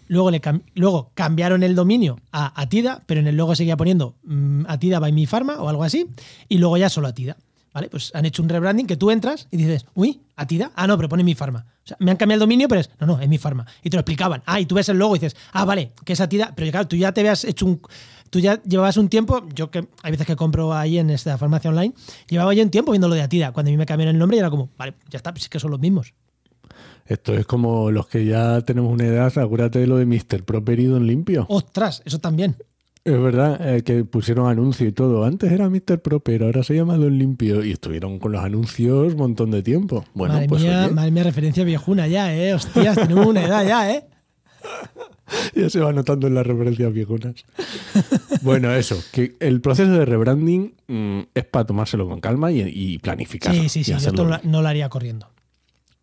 Luego, 0.06 0.30
luego 0.74 1.10
cambiaron 1.14 1.62
el 1.62 1.74
dominio 1.74 2.20
a 2.30 2.60
Atida, 2.60 3.02
pero 3.06 3.20
en 3.20 3.26
el 3.26 3.36
logo 3.36 3.54
seguía 3.54 3.76
poniendo 3.76 4.16
mm, 4.24 4.64
Atida 4.68 4.98
by 4.98 5.12
Mi 5.12 5.26
Pharma 5.26 5.60
o 5.60 5.68
algo 5.68 5.82
así. 5.82 6.06
Y 6.48 6.58
luego 6.58 6.76
ya 6.76 6.88
solo 6.88 7.08
Atida. 7.08 7.36
¿Vale? 7.72 7.88
Pues 7.88 8.12
han 8.14 8.24
hecho 8.24 8.40
un 8.40 8.48
rebranding 8.48 8.86
que 8.86 8.96
tú 8.96 9.10
entras 9.10 9.48
y 9.50 9.56
dices, 9.56 9.84
uy, 9.94 10.20
Atida. 10.36 10.70
Ah, 10.76 10.86
no, 10.86 10.96
pero 10.96 11.08
pone 11.08 11.24
Mi 11.24 11.34
Pharma. 11.34 11.66
O 11.84 11.86
sea, 11.86 11.96
me 11.98 12.12
han 12.12 12.16
cambiado 12.16 12.36
el 12.36 12.40
dominio, 12.40 12.68
pero 12.68 12.80
es, 12.80 12.90
no, 13.00 13.06
no, 13.06 13.20
es 13.20 13.28
Mi 13.28 13.38
Pharma. 13.38 13.66
Y 13.82 13.90
te 13.90 13.96
lo 13.96 14.00
explicaban. 14.02 14.44
Ah, 14.46 14.60
y 14.60 14.66
tú 14.66 14.76
ves 14.76 14.88
el 14.88 14.98
logo 14.98 15.16
y 15.16 15.18
dices, 15.18 15.36
ah, 15.52 15.64
vale, 15.64 15.92
que 16.04 16.12
es 16.12 16.20
Atida. 16.20 16.52
Pero 16.54 16.70
claro, 16.70 16.86
tú 16.86 16.94
ya 16.94 17.10
te 17.10 17.22
habías 17.22 17.44
hecho 17.44 17.66
un. 17.66 17.80
Tú 18.34 18.40
ya 18.40 18.60
llevabas 18.64 18.96
un 18.96 19.08
tiempo, 19.08 19.46
yo 19.54 19.70
que 19.70 19.86
hay 20.02 20.10
veces 20.10 20.26
que 20.26 20.34
compro 20.34 20.74
ahí 20.74 20.98
en 20.98 21.08
esta 21.08 21.38
farmacia 21.38 21.70
online, 21.70 21.94
llevaba 22.28 22.52
ya 22.52 22.64
un 22.64 22.70
tiempo 22.70 22.90
viendo 22.90 23.06
lo 23.06 23.14
de 23.14 23.22
Atida. 23.22 23.52
Cuando 23.52 23.70
a 23.70 23.72
mí 23.72 23.76
me 23.76 23.86
cambiaron 23.86 24.16
el 24.16 24.18
nombre 24.18 24.36
y 24.36 24.40
era 24.40 24.50
como, 24.50 24.70
vale, 24.76 24.94
ya 25.08 25.18
está, 25.18 25.32
pues 25.32 25.44
es 25.44 25.48
que 25.48 25.60
son 25.60 25.70
los 25.70 25.78
mismos. 25.78 26.14
Esto 27.06 27.32
es 27.32 27.46
como 27.46 27.92
los 27.92 28.08
que 28.08 28.24
ya 28.24 28.60
tenemos 28.62 28.92
una 28.92 29.06
edad, 29.06 29.38
acuérdate 29.38 29.78
de 29.78 29.86
lo 29.86 29.98
de 29.98 30.06
Mr. 30.06 30.42
Proper 30.42 30.80
y 30.80 30.86
Don 30.86 31.06
Limpio. 31.06 31.46
Ostras, 31.48 32.02
eso 32.04 32.18
también. 32.18 32.56
Es 33.04 33.22
verdad, 33.22 33.76
eh, 33.76 33.84
que 33.84 34.04
pusieron 34.04 34.48
anuncio 34.48 34.88
y 34.88 34.90
todo. 34.90 35.24
Antes 35.24 35.52
era 35.52 35.70
Mr. 35.70 36.00
Proper, 36.02 36.42
ahora 36.42 36.64
se 36.64 36.74
llama 36.74 36.96
Don 36.96 37.16
Limpio. 37.16 37.64
Y 37.64 37.70
estuvieron 37.70 38.18
con 38.18 38.32
los 38.32 38.42
anuncios 38.42 39.12
un 39.12 39.16
montón 39.16 39.52
de 39.52 39.62
tiempo. 39.62 40.04
Bueno, 40.12 40.34
madre 40.34 40.48
pues 40.48 40.60
mía, 40.60 40.86
oye, 40.86 40.92
madre 40.92 41.10
mía, 41.12 41.22
referencia 41.22 41.62
viejuna 41.62 42.08
ya, 42.08 42.34
eh. 42.34 42.52
Hostias, 42.52 42.96
tenemos 42.96 43.28
una 43.28 43.44
edad 43.44 43.64
ya, 43.64 43.92
eh. 43.92 44.08
ya 45.54 45.70
se 45.70 45.80
va 45.80 45.92
notando 45.92 46.26
en 46.26 46.34
las 46.34 46.46
referencias 46.46 46.92
viejunas. 46.92 47.34
bueno, 48.42 48.72
eso, 48.74 49.02
que 49.12 49.36
el 49.40 49.60
proceso 49.60 49.90
de 49.92 50.04
rebranding 50.04 50.74
mm, 50.88 51.20
es 51.34 51.44
para 51.44 51.64
tomárselo 51.66 52.08
con 52.08 52.20
calma 52.20 52.52
y, 52.52 52.60
y 52.62 52.98
planificarlo. 52.98 53.62
Sí, 53.62 53.68
sí, 53.68 53.84
sí, 53.84 53.90
yo 53.92 53.96
esto 53.98 54.40
no, 54.42 54.62
lo 54.62 54.68
haría 54.68 54.88
corriendo. 54.88 55.28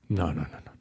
No, 0.09 0.27
no, 0.33 0.41
no, 0.41 0.47
no. 0.49 0.71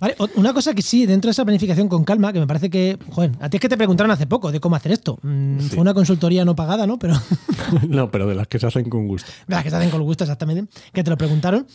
Vale, 0.00 0.16
una 0.34 0.52
cosa 0.52 0.74
que 0.74 0.82
sí, 0.82 1.06
dentro 1.06 1.28
de 1.28 1.32
esa 1.32 1.44
planificación 1.44 1.88
con 1.88 2.04
calma, 2.04 2.32
que 2.32 2.40
me 2.40 2.46
parece 2.48 2.68
que, 2.68 2.98
joder, 3.10 3.30
a 3.40 3.48
ti 3.48 3.58
es 3.58 3.60
que 3.60 3.68
te 3.68 3.76
preguntaron 3.76 4.10
hace 4.10 4.26
poco 4.26 4.50
de 4.50 4.58
cómo 4.60 4.74
hacer 4.74 4.90
esto. 4.92 5.18
Mm, 5.22 5.60
Sí. 5.60 5.68
Fue 5.70 5.78
una 5.80 5.94
consultoría 5.94 6.44
no 6.44 6.56
pagada, 6.56 6.86
¿no? 6.86 6.98
Pero 6.98 7.14
no, 7.88 8.10
pero 8.10 8.26
de 8.26 8.34
las 8.34 8.48
que 8.48 8.58
se 8.58 8.66
hacen 8.66 8.90
con 8.90 9.06
gusto. 9.06 9.30
las 9.46 9.62
que 9.62 9.70
se 9.70 9.76
hacen 9.76 9.90
con 9.90 10.02
gusto 10.02 10.24
exactamente, 10.24 10.68
que 10.92 11.04
te 11.04 11.10
lo 11.10 11.16
preguntaron. 11.16 11.66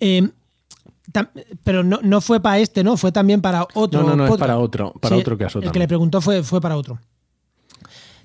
Eh, 0.00 0.28
pero 1.64 1.82
no, 1.84 2.00
no 2.02 2.20
fue 2.20 2.40
para 2.40 2.58
este, 2.58 2.82
¿no? 2.82 2.96
Fue 2.96 3.12
también 3.12 3.40
para 3.40 3.66
otro. 3.74 4.02
No, 4.02 4.08
no, 4.10 4.16
no, 4.16 4.26
es 4.26 4.36
para 4.38 4.58
otro, 4.58 4.92
para 5.00 5.14
Sí, 5.14 5.20
otro 5.20 5.38
caso 5.38 5.60
El 5.60 5.70
que 5.70 5.78
le 5.78 5.88
preguntó 5.88 6.20
fue, 6.20 6.42
fue 6.42 6.60
para 6.60 6.76
otro. 6.76 6.98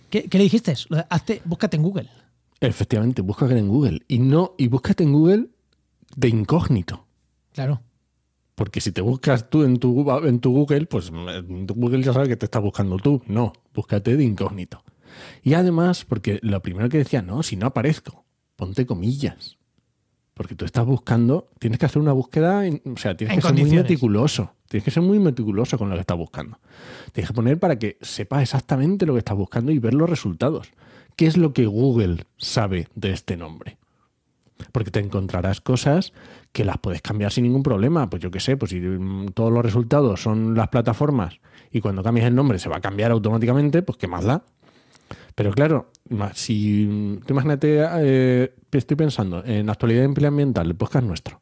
¿Qué, 0.10 0.24
qué 0.24 0.38
le 0.38 0.46
dijiste? 0.46 0.76
Hazte, 1.10 1.42
búscate 1.46 1.78
en 1.78 1.84
Google. 1.84 2.10
Efectivamente, 2.60 3.22
búscate 3.22 3.58
en 3.58 3.68
Google. 3.68 4.02
Y 4.08 4.20
no, 4.20 4.54
y 4.58 4.68
búscate 4.68 5.04
en 5.04 5.14
Google 5.14 5.48
de 6.16 6.28
incógnito. 6.28 7.06
Claro. 7.54 7.82
Porque 8.56 8.82
si 8.82 8.92
te 8.92 9.02
buscas 9.02 9.50
tú 9.50 9.64
en 9.64 9.78
tu, 9.80 10.08
en 10.24 10.40
tu 10.40 10.52
Google, 10.52 10.86
pues 10.86 11.10
Google 11.10 12.04
ya 12.04 12.14
sabe 12.14 12.28
que 12.28 12.36
te 12.36 12.46
estás 12.46 12.62
buscando 12.62 12.98
tú. 12.98 13.22
No, 13.26 13.54
búscate 13.74 14.16
de 14.16 14.24
incógnito. 14.24 14.84
Y 15.44 15.54
además, 15.54 16.06
porque 16.06 16.40
lo 16.44 16.62
primero 16.62 16.90
que 16.90 17.00
decía, 17.00 17.22
no, 17.22 17.44
si 17.44 17.56
no 17.56 17.68
aparezco, 17.68 18.24
ponte 18.56 18.86
comillas. 18.86 19.58
Porque 20.34 20.56
tú 20.56 20.66
estás 20.66 20.86
buscando, 20.86 21.50
tienes 21.60 21.80
que 21.80 21.86
hacer 21.86 22.02
una 22.02 22.14
búsqueda, 22.14 22.64
o 22.86 22.98
sea, 22.98 23.16
tienes 23.18 23.36
En 23.36 23.42
que 23.42 23.48
ser 23.48 23.58
muy 23.58 23.76
meticuloso. 23.76 24.54
Tienes 24.70 24.86
que 24.86 24.92
ser 24.92 25.04
muy 25.04 25.20
meticuloso 25.20 25.78
con 25.78 25.90
lo 25.90 25.96
que 25.96 26.02
estás 26.02 26.18
buscando. 26.18 26.58
Tienes 27.12 27.30
que 27.30 27.34
poner 27.34 27.60
para 27.60 27.78
que 27.78 27.98
sepas 28.02 28.42
exactamente 28.42 29.06
lo 29.06 29.14
que 29.14 29.20
estás 29.20 29.36
buscando 29.36 29.72
y 29.72 29.80
ver 29.80 29.94
los 29.94 30.10
resultados. 30.10 30.72
¿Qué 31.18 31.28
es 31.28 31.38
lo 31.38 31.54
que 31.54 31.66
Google 31.66 32.26
sabe 32.38 32.88
de 32.96 33.12
este 33.12 33.36
nombre? 33.36 33.78
Porque 34.72 34.92
te 34.92 35.00
encontrarás 35.00 35.60
cosas 35.60 36.14
que 36.52 36.64
las 36.64 36.78
puedes 36.78 37.02
cambiar 37.02 37.32
sin 37.32 37.44
ningún 37.44 37.64
problema. 37.64 38.10
Pues 38.10 38.22
yo 38.22 38.32
qué 38.32 38.40
sé, 38.40 38.56
pues 38.56 38.72
si 38.72 38.80
mm, 38.80 39.34
todos 39.34 39.52
los 39.52 39.64
resultados 39.64 40.22
son 40.22 40.56
las 40.56 40.70
plataformas 40.70 41.40
y 41.72 41.82
cuando 41.82 42.04
cambias 42.04 42.28
el 42.28 42.36
nombre 42.36 42.60
se 42.60 42.70
va 42.70 42.78
a 42.78 42.82
cambiar 42.82 43.12
automáticamente, 43.12 43.82
pues 43.82 43.98
qué 43.98 44.08
más 44.08 44.24
da. 44.24 44.46
Pero 45.36 45.52
claro, 45.54 45.92
si 46.34 47.20
tú 47.26 47.34
imagínate, 47.34 47.86
eh, 48.00 48.54
estoy 48.72 48.98
pensando 48.98 49.44
en 49.46 49.70
actualidad 49.70 50.04
empleo 50.04 50.28
ambiental, 50.30 50.68
el 50.68 50.76
podcast 50.76 51.06
nuestro, 51.06 51.42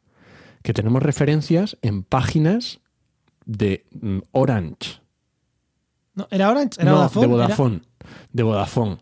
que 0.62 0.72
tenemos 0.72 1.02
referencias 1.02 1.76
en 1.82 2.02
páginas 2.02 2.80
de 3.46 3.84
mm, 4.00 4.18
Orange, 4.32 5.00
No, 6.14 6.28
¿Era 6.30 6.50
Orange? 6.50 6.80
¿Era 6.80 6.90
no, 6.92 6.96
Vodafone? 6.98 7.26
de 7.26 7.34
¿Era- 7.34 7.44
Vodafone, 7.46 7.80
de 8.32 8.42
Vodafone. 8.42 8.98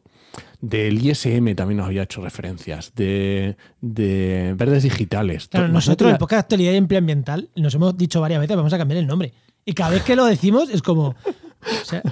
Del 0.61 1.07
ISM 1.07 1.55
también 1.55 1.77
nos 1.79 1.87
había 1.87 2.03
hecho 2.03 2.20
referencias, 2.20 2.92
de, 2.96 3.57
de 3.81 4.55
verdes 4.57 4.83
digitales. 4.83 5.46
Claro, 5.46 5.68
nosotros, 5.68 6.11
el 6.11 6.18
podcast 6.18 6.38
de 6.38 6.40
actualidad 6.40 6.72
y 6.72 6.77
empleo 6.77 6.98
ambiental, 6.98 7.48
nos 7.55 7.74
hemos 7.77 7.96
dicho 7.96 8.20
varias 8.20 8.40
veces, 8.40 8.57
vamos 8.57 8.72
a 8.72 8.79
cambiar 8.79 8.98
el 8.98 9.07
nombre. 9.07 9.33
Y 9.64 9.74
cada 9.74 9.90
vez 9.90 10.03
que 10.03 10.16
lo 10.16 10.24
decimos 10.24 10.68
es 10.70 10.83
como. 10.83 11.14
O 11.60 11.84
sea, 11.84 12.02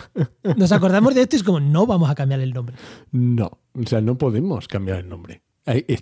nos 0.56 0.72
acordamos 0.72 1.14
de 1.14 1.22
esto 1.22 1.36
y 1.36 1.38
es 1.38 1.42
como, 1.42 1.60
no 1.60 1.86
vamos 1.86 2.10
a 2.10 2.14
cambiar 2.14 2.40
el 2.40 2.52
nombre. 2.52 2.76
No, 3.12 3.58
o 3.74 3.86
sea, 3.86 4.00
no 4.00 4.18
podemos 4.18 4.68
cambiar 4.68 4.98
el 4.98 5.08
nombre. 5.08 5.42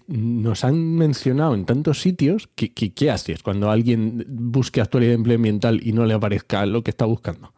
Nos 0.09 0.63
han 0.65 0.77
mencionado 0.97 1.55
en 1.55 1.65
tantos 1.65 2.01
sitios 2.01 2.49
que, 2.55 2.75
que- 2.75 2.93
¿qué 2.93 3.11
haces 3.11 3.43
cuando 3.43 3.71
alguien 3.71 4.25
busque 4.29 4.81
actualidad 4.83 5.13
de 5.13 5.17
empleo 5.17 5.37
ambiental 5.37 5.81
y 5.83 5.93
no 5.93 6.05
le 6.05 6.13
aparezca 6.15 6.67
lo 6.67 6.83
que 6.85 6.91
está 6.91 7.05
buscando? 7.07 7.53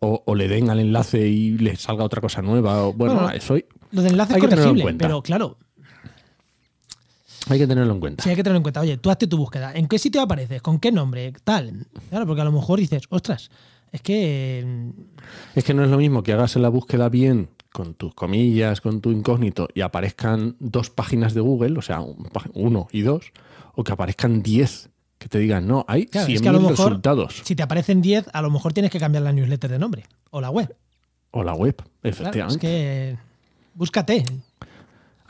O, 0.00 0.22
o 0.26 0.34
le 0.34 0.46
den 0.46 0.68
al 0.70 0.78
enlace 0.78 1.26
y 1.26 1.56
le 1.58 1.74
salga 1.76 2.04
otra 2.04 2.20
cosa 2.20 2.42
nueva. 2.42 2.84
O, 2.84 2.92
bueno, 2.92 3.14
Bueno, 3.14 3.30
eso 3.30 3.54
hay, 3.54 3.64
Lo 3.92 4.02
del 4.02 4.12
enlace 4.12 4.34
Hay 4.34 4.38
es 4.38 4.44
que 4.44 4.48
tenerlo 4.48 4.72
en 4.72 4.80
cuenta. 4.80 5.06
pero 5.06 5.22
claro, 5.22 5.56
hay 7.48 7.58
que 7.58 7.66
tenerlo 7.66 7.94
en 7.94 8.00
cuenta. 8.00 8.22
sí 8.22 8.28
hay 8.30 8.36
que 8.36 8.42
tenerlo 8.42 8.58
en 8.58 8.62
cuenta. 8.62 8.80
Oye, 8.80 8.98
tú 8.98 9.10
hazte 9.10 9.26
tu 9.26 9.38
búsqueda. 9.38 9.72
¿En 9.74 9.88
qué 9.88 9.98
sitio 9.98 10.20
apareces? 10.20 10.60
¿Con 10.60 10.78
qué 10.78 10.92
nombre? 10.92 11.32
Tal. 11.44 11.86
Claro, 12.10 12.26
porque 12.26 12.42
a 12.42 12.44
lo 12.44 12.52
mejor 12.52 12.78
dices, 12.78 13.04
ostras, 13.08 13.50
es 13.92 14.02
que. 14.02 14.64
mm, 14.66 14.90
Es 15.58 15.64
que 15.64 15.74
no 15.74 15.84
es 15.84 15.90
lo 15.90 15.98
mismo 15.98 16.22
que 16.22 16.32
hagas 16.32 16.56
la 16.56 16.68
búsqueda 16.68 17.08
bien 17.08 17.48
con 17.72 17.94
tus 17.94 18.14
comillas, 18.14 18.80
con 18.80 19.00
tu 19.00 19.10
incógnito 19.10 19.68
y 19.74 19.82
aparezcan 19.82 20.56
dos 20.58 20.90
páginas 20.90 21.34
de 21.34 21.40
Google, 21.40 21.78
o 21.78 21.82
sea, 21.82 22.00
un 22.00 22.28
uno 22.54 22.88
y 22.92 23.02
dos, 23.02 23.32
o 23.74 23.84
que 23.84 23.92
aparezcan 23.92 24.42
diez 24.42 24.88
que 25.18 25.28
te 25.28 25.38
digan, 25.38 25.66
no, 25.66 25.84
hay 25.88 26.06
Claro, 26.06 26.28
100.000 26.28 26.34
es 26.36 26.42
que 26.42 26.48
a 26.48 26.52
lo 26.52 26.60
mejor- 26.60 26.76
resultados. 26.86 27.40
Si 27.44 27.56
te 27.56 27.62
aparecen 27.62 28.00
10, 28.00 28.26
a 28.32 28.40
lo 28.40 28.50
mejor 28.50 28.72
tienes 28.72 28.90
que 28.92 29.00
cambiar 29.00 29.24
la 29.24 29.32
newsletter 29.32 29.70
de 29.70 29.78
nombre 29.78 30.04
o 30.30 30.40
la 30.40 30.50
web. 30.50 30.74
O 31.32 31.42
la 31.42 31.54
web, 31.54 31.74
Claro, 31.76 31.90
efectivamente. 32.04 32.54
es 32.54 32.60
que. 33.16 33.18
Búscate. 33.74 34.24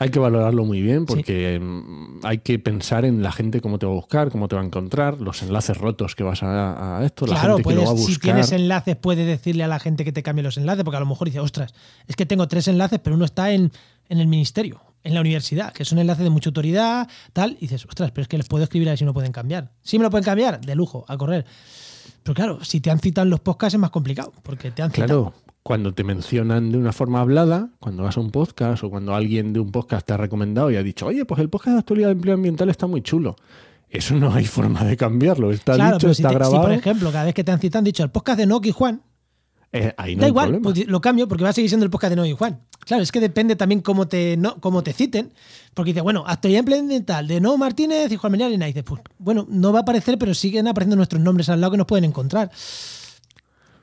Hay 0.01 0.09
que 0.09 0.19
valorarlo 0.19 0.63
muy 0.63 0.81
bien 0.81 1.05
porque 1.05 1.59
mm, 1.59 2.21
hay 2.23 2.37
que 2.39 2.57
pensar 2.57 3.03
en 3.03 3.21
la 3.21 3.33
gente 3.33 3.59
cómo 3.59 3.77
te 3.79 3.85
va 3.85 3.91
a 3.91 3.95
buscar, 3.95 4.31
cómo 4.31 4.47
te 4.47 4.55
va 4.55 4.61
a 4.61 4.65
encontrar, 4.65 5.19
los 5.19 5.43
enlaces 5.43 5.77
rotos 5.77 6.15
que 6.15 6.23
vas 6.23 6.41
a, 6.41 6.99
a 6.99 7.05
esto, 7.05 7.27
la 7.27 7.35
gente 7.37 7.63
que 7.63 7.75
lo 7.75 7.83
va 7.83 7.89
a 7.89 7.91
puedes, 7.91 8.05
si 8.05 8.11
buscar. 8.13 8.21
tienes 8.21 8.51
enlaces, 8.53 8.95
puedes 8.95 9.27
decirle 9.27 9.65
a 9.65 9.67
la 9.67 9.77
gente 9.77 10.05
que 10.05 10.13
te 10.13 10.23
cambie 10.23 10.41
los 10.41 10.57
enlaces, 10.57 10.85
porque 10.85 10.97
a 10.97 11.01
lo 11.01 11.05
mejor 11.05 11.27
dice, 11.27 11.41
ostras, 11.41 11.73
es 12.07 12.15
que 12.15 12.25
tengo 12.25 12.47
tres 12.47 12.69
enlaces, 12.69 12.99
pero 12.99 13.15
uno 13.17 13.25
está 13.25 13.51
en, 13.51 13.71
en 14.07 14.19
el 14.19 14.27
ministerio, 14.27 14.81
en 15.03 15.13
la 15.13 15.21
universidad, 15.21 15.73
que 15.73 15.83
es 15.83 15.91
un 15.91 15.99
enlace 15.99 16.23
de 16.23 16.29
mucha 16.29 16.49
autoridad, 16.49 17.09
tal, 17.33 17.57
y 17.57 17.67
dices, 17.67 17.85
ostras, 17.85 18.11
pero 18.11 18.23
es 18.23 18.27
que 18.29 18.37
les 18.37 18.47
puedo 18.47 18.63
escribir 18.63 18.87
a 18.87 18.91
ver 18.91 18.97
si 18.97 19.03
me 19.03 19.09
lo 19.09 19.13
pueden 19.13 19.33
cambiar. 19.33 19.71
Sí 19.83 19.97
me 19.97 20.03
lo 20.03 20.09
pueden 20.09 20.23
cambiar, 20.23 20.61
de 20.61 20.75
lujo, 20.75 21.03
a 21.09 21.17
correr. 21.17 21.45
Pero 22.23 22.35
claro, 22.35 22.63
si 22.63 22.79
te 22.79 22.89
han 22.89 22.99
citado 22.99 23.23
en 23.23 23.31
los 23.31 23.39
podcasts 23.41 23.73
es 23.73 23.79
más 23.79 23.91
complicado, 23.91 24.33
porque 24.43 24.71
te 24.71 24.81
han 24.81 24.91
citado. 24.91 25.33
Claro, 25.33 25.33
cuando 25.63 25.93
te 25.93 26.03
mencionan 26.03 26.71
de 26.71 26.77
una 26.77 26.91
forma 26.93 27.21
hablada, 27.21 27.69
cuando 27.79 28.03
vas 28.03 28.17
a 28.17 28.21
un 28.21 28.31
podcast 28.31 28.83
o 28.83 28.89
cuando 28.89 29.13
alguien 29.13 29.53
de 29.53 29.59
un 29.59 29.71
podcast 29.71 30.05
te 30.07 30.13
ha 30.13 30.17
recomendado 30.17 30.71
y 30.71 30.75
ha 30.77 30.83
dicho, 30.83 31.05
oye, 31.05 31.25
pues 31.25 31.39
el 31.41 31.49
podcast 31.49 31.73
de 31.75 31.79
actualidad 31.79 32.07
de 32.07 32.13
empleo 32.13 32.33
ambiental 32.35 32.69
está 32.69 32.87
muy 32.87 33.01
chulo. 33.01 33.35
Eso 33.89 34.15
no 34.15 34.33
hay 34.33 34.45
forma 34.45 34.83
de 34.83 34.95
cambiarlo. 34.97 35.51
Está 35.51 35.73
Claro, 35.75 35.95
dicho, 35.97 36.05
pero 36.07 36.13
si, 36.13 36.21
está 36.21 36.29
te- 36.29 36.33
si, 36.33 36.39
grabado. 36.39 36.61
por 36.63 36.71
ejemplo, 36.71 37.11
cada 37.11 37.25
vez 37.25 37.33
que 37.33 37.43
te 37.43 37.51
han 37.51 37.59
citado 37.59 37.79
han 37.79 37.85
dicho 37.85 38.03
el 38.03 38.09
podcast 38.09 38.39
de 38.39 38.45
Noki 38.45 38.71
Juan, 38.71 39.01
eh, 39.71 39.93
ahí 39.97 40.15
no 40.15 40.21
da 40.21 40.25
hay 40.25 40.29
igual, 40.31 40.59
pues 40.63 40.87
lo 40.87 40.99
cambio 40.99 41.27
porque 41.27 41.43
va 41.43 41.51
a 41.51 41.53
seguir 41.53 41.69
siendo 41.69 41.85
el 41.85 41.91
podcast 41.91 42.09
de 42.11 42.15
Noki 42.15 42.31
Juan. 42.33 42.61
Claro, 42.85 43.03
es 43.03 43.11
que 43.11 43.19
depende 43.19 43.55
también 43.55 43.81
cómo 43.81 44.07
te, 44.07 44.35
no, 44.37 44.55
cómo 44.61 44.81
te 44.81 44.93
citen. 44.93 45.31
Porque 45.75 45.91
dice, 45.91 46.01
bueno, 46.01 46.23
actualidad 46.25 46.61
ambiental 46.67 47.27
de 47.27 47.39
No 47.39 47.55
Martínez 47.57 48.11
y 48.11 48.15
Juan 48.15 48.31
Menarina. 48.31 48.65
Y 48.67 48.69
dices, 48.71 48.83
pues 48.83 49.01
bueno, 49.19 49.45
no 49.49 49.71
va 49.71 49.79
a 49.79 49.81
aparecer, 49.83 50.17
pero 50.17 50.33
siguen 50.33 50.67
apareciendo 50.67 50.95
nuestros 50.95 51.21
nombres 51.21 51.49
al 51.49 51.61
lado 51.61 51.71
que 51.71 51.77
nos 51.77 51.85
pueden 51.85 52.05
encontrar. 52.05 52.49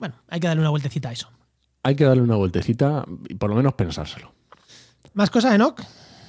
Bueno, 0.01 0.17
hay 0.29 0.41
que 0.41 0.49
darle 0.49 0.61
una 0.63 0.71
vueltecita 0.71 1.11
a 1.11 1.13
eso. 1.13 1.29
Hay 1.87 1.95
que 1.95 2.05
darle 2.05 2.23
una 2.23 2.37
vueltecita 2.37 3.05
y 3.29 3.35
por 3.35 3.51
lo 3.51 3.57
menos 3.57 3.75
pensárselo. 3.75 4.33
¿Más 5.15 5.31
cosas, 5.31 5.55
Enoch? 5.55 5.81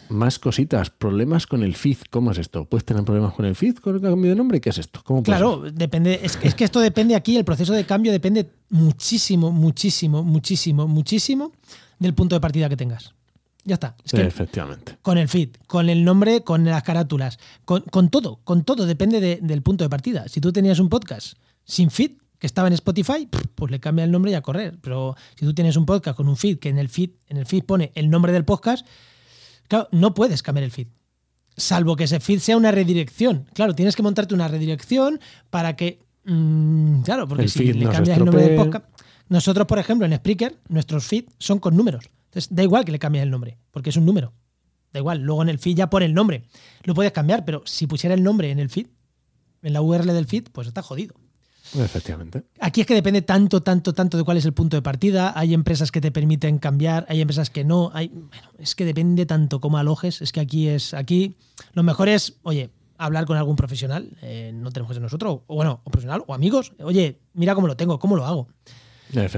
Más 0.10 0.40
cositas, 0.40 0.90
problemas 0.90 1.48
con 1.48 1.64
el 1.64 1.76
feed. 1.76 1.98
¿Cómo 2.10 2.32
es 2.32 2.38
esto? 2.38 2.64
¿Puedes 2.66 2.86
tener 2.86 3.04
problemas 3.04 3.34
con 3.34 3.46
el 3.46 3.56
feed 3.56 3.76
con 3.78 3.96
el 3.96 4.02
cambio 4.02 4.30
de 4.30 4.36
nombre? 4.38 4.62
¿Qué 4.62 4.70
es 4.70 4.78
esto? 4.78 5.02
¿Cómo 5.04 5.22
puede 5.24 5.38
Claro, 5.38 5.64
depende. 5.70 6.20
Es, 6.24 6.38
es 6.42 6.56
que 6.56 6.64
esto 6.64 6.80
depende 6.80 7.16
aquí, 7.16 7.36
el 7.36 7.44
proceso 7.44 7.74
de 7.74 7.86
cambio 7.86 8.12
depende 8.14 8.50
muchísimo, 8.70 9.52
muchísimo, 9.52 10.24
muchísimo, 10.24 10.88
muchísimo 10.88 11.52
del 12.00 12.14
punto 12.14 12.36
de 12.36 12.40
partida 12.40 12.70
que 12.70 12.78
tengas. 12.78 13.14
Ya 13.66 13.74
está. 13.74 13.96
Es 14.06 14.12
ser? 14.12 14.22
que 14.22 14.28
Efectivamente. 14.28 14.98
con 15.02 15.18
el 15.18 15.28
feed, 15.28 15.50
con 15.68 15.90
el 15.90 16.06
nombre, 16.06 16.42
con 16.42 16.64
las 16.64 16.84
carátulas, 16.84 17.38
con, 17.66 17.82
con 17.82 18.10
todo, 18.10 18.40
con 18.46 18.64
todo, 18.64 18.86
depende 18.86 19.20
de- 19.20 19.40
del 19.42 19.62
punto 19.62 19.84
de 19.84 19.90
partida. 19.90 20.30
Si 20.30 20.40
tú 20.40 20.54
tenías 20.54 20.80
un 20.80 20.88
podcast 20.88 21.34
sin 21.66 21.90
feed, 21.92 22.12
que 22.40 22.48
estaba 22.48 22.68
en 22.68 22.74
Spotify, 22.74 23.28
pues 23.56 23.72
le 23.72 23.80
cambia 23.80 24.06
el 24.06 24.12
nombre 24.12 24.32
y 24.32 24.36
a 24.36 24.42
correr. 24.42 24.78
Pero 24.82 25.16
si 25.36 25.46
tú 25.46 25.54
tienes 25.54 25.76
un 25.76 25.86
podcast 25.86 26.18
con 26.18 26.28
un 26.28 26.38
feed 26.38 26.60
que 26.60 26.70
en 26.70 26.78
el 26.78 26.90
feed, 26.90 27.12
en 27.28 27.38
el 27.38 27.46
feed 27.46 27.64
pone 27.64 27.92
el 27.96 28.10
nombre 28.10 28.32
del 28.32 28.46
podcast, 28.46 28.86
claro, 29.68 29.88
no 29.92 30.14
puedes 30.14 30.44
cambiar 30.44 30.64
el 30.64 30.72
feed. 30.72 30.88
Salvo 31.56 31.96
que 31.96 32.04
ese 32.04 32.20
feed 32.20 32.40
sea 32.40 32.58
una 32.58 32.72
redirección. 32.72 33.50
Claro, 33.54 33.74
tienes 33.74 33.96
que 33.96 34.04
montarte 34.04 34.36
una 34.36 34.48
redirección 34.48 35.20
para 35.50 35.76
que. 35.76 36.00
mm, 36.26 37.02
claro, 37.02 37.28
porque 37.28 37.46
El 37.46 37.50
si 37.50 37.74
le 37.74 37.90
cambias 37.90 38.18
el 38.18 38.26
nombre 38.26 38.44
del 38.44 38.56
podcast. 38.56 38.86
Nosotros, 39.30 39.68
por 39.68 39.80
ejemplo, 39.80 40.06
en 40.06 40.16
Spreaker, 40.16 40.58
nuestros 40.70 41.06
feeds 41.06 41.34
son 41.40 41.60
con 41.60 41.76
números. 41.76 42.10
Entonces, 42.26 42.54
da 42.54 42.64
igual 42.64 42.86
que 42.86 42.92
le 42.92 43.00
cambies 43.00 43.24
el 43.24 43.32
nombre, 43.32 43.58
porque 43.72 43.90
es 43.90 43.98
un 43.98 44.06
número. 44.06 44.34
Da 44.94 45.00
igual, 45.00 45.22
luego 45.22 45.42
en 45.42 45.50
el 45.50 45.60
feed 45.60 45.76
ya 45.76 45.90
pone 45.90 46.06
el 46.06 46.14
nombre. 46.14 46.44
Lo 46.84 46.94
puedes 46.94 47.12
cambiar, 47.12 47.44
pero 47.44 47.64
si 47.66 47.88
pusiera 47.88 48.14
el 48.14 48.24
nombre 48.24 48.52
en 48.52 48.60
el 48.60 48.70
feed, 48.70 48.88
en 49.64 49.74
la 49.74 49.82
URL 49.82 50.14
del 50.14 50.28
feed, 50.28 50.46
pues 50.52 50.68
está 50.68 50.82
jodido. 50.82 51.16
Efectivamente. 51.76 52.44
Aquí 52.60 52.82
es 52.82 52.88
que 52.88 52.94
depende 52.94 53.22
tanto, 53.22 53.62
tanto, 53.62 53.94
tanto 53.94 54.18
de 54.18 54.24
cuál 54.24 54.38
es 54.38 54.46
el 54.46 54.54
punto 54.54 54.78
de 54.78 54.82
partida. 54.82 55.34
Hay 55.36 55.54
empresas 55.54 55.92
que 55.92 56.02
te 56.02 56.12
permiten 56.12 56.58
cambiar, 56.60 57.06
hay 57.10 57.22
empresas 57.22 57.50
que 57.50 57.64
no. 57.64 57.92
Hay, 57.94 58.10
bueno, 58.10 58.50
es 58.58 58.76
que 58.76 58.86
depende 58.86 59.26
tanto 59.26 59.60
cómo 59.60 59.78
alojes. 59.78 60.22
Es 60.22 60.32
que 60.32 60.40
aquí 60.40 60.68
es. 60.68 60.94
Aquí 60.94 61.36
lo 61.74 61.84
mejor 61.84 62.10
es, 62.10 62.40
oye, 62.44 62.72
hablar 62.98 63.26
con 63.26 63.38
algún 63.38 63.56
profesional. 63.56 64.10
eh, 64.22 64.52
no 64.54 64.72
tenemos 64.72 64.90
que 64.90 64.96
ser 64.96 65.04
nosotros, 65.04 65.42
o 65.48 65.56
bueno, 65.56 65.82
o 65.84 65.92
profesional, 65.92 66.24
o 66.28 66.34
amigos. 66.34 66.74
Oye, 66.80 67.20
mira 67.34 67.56
cómo 67.56 67.68
lo 67.68 67.78
tengo, 67.78 68.00
cómo 68.00 68.16
lo 68.16 68.26
hago. 68.26 68.48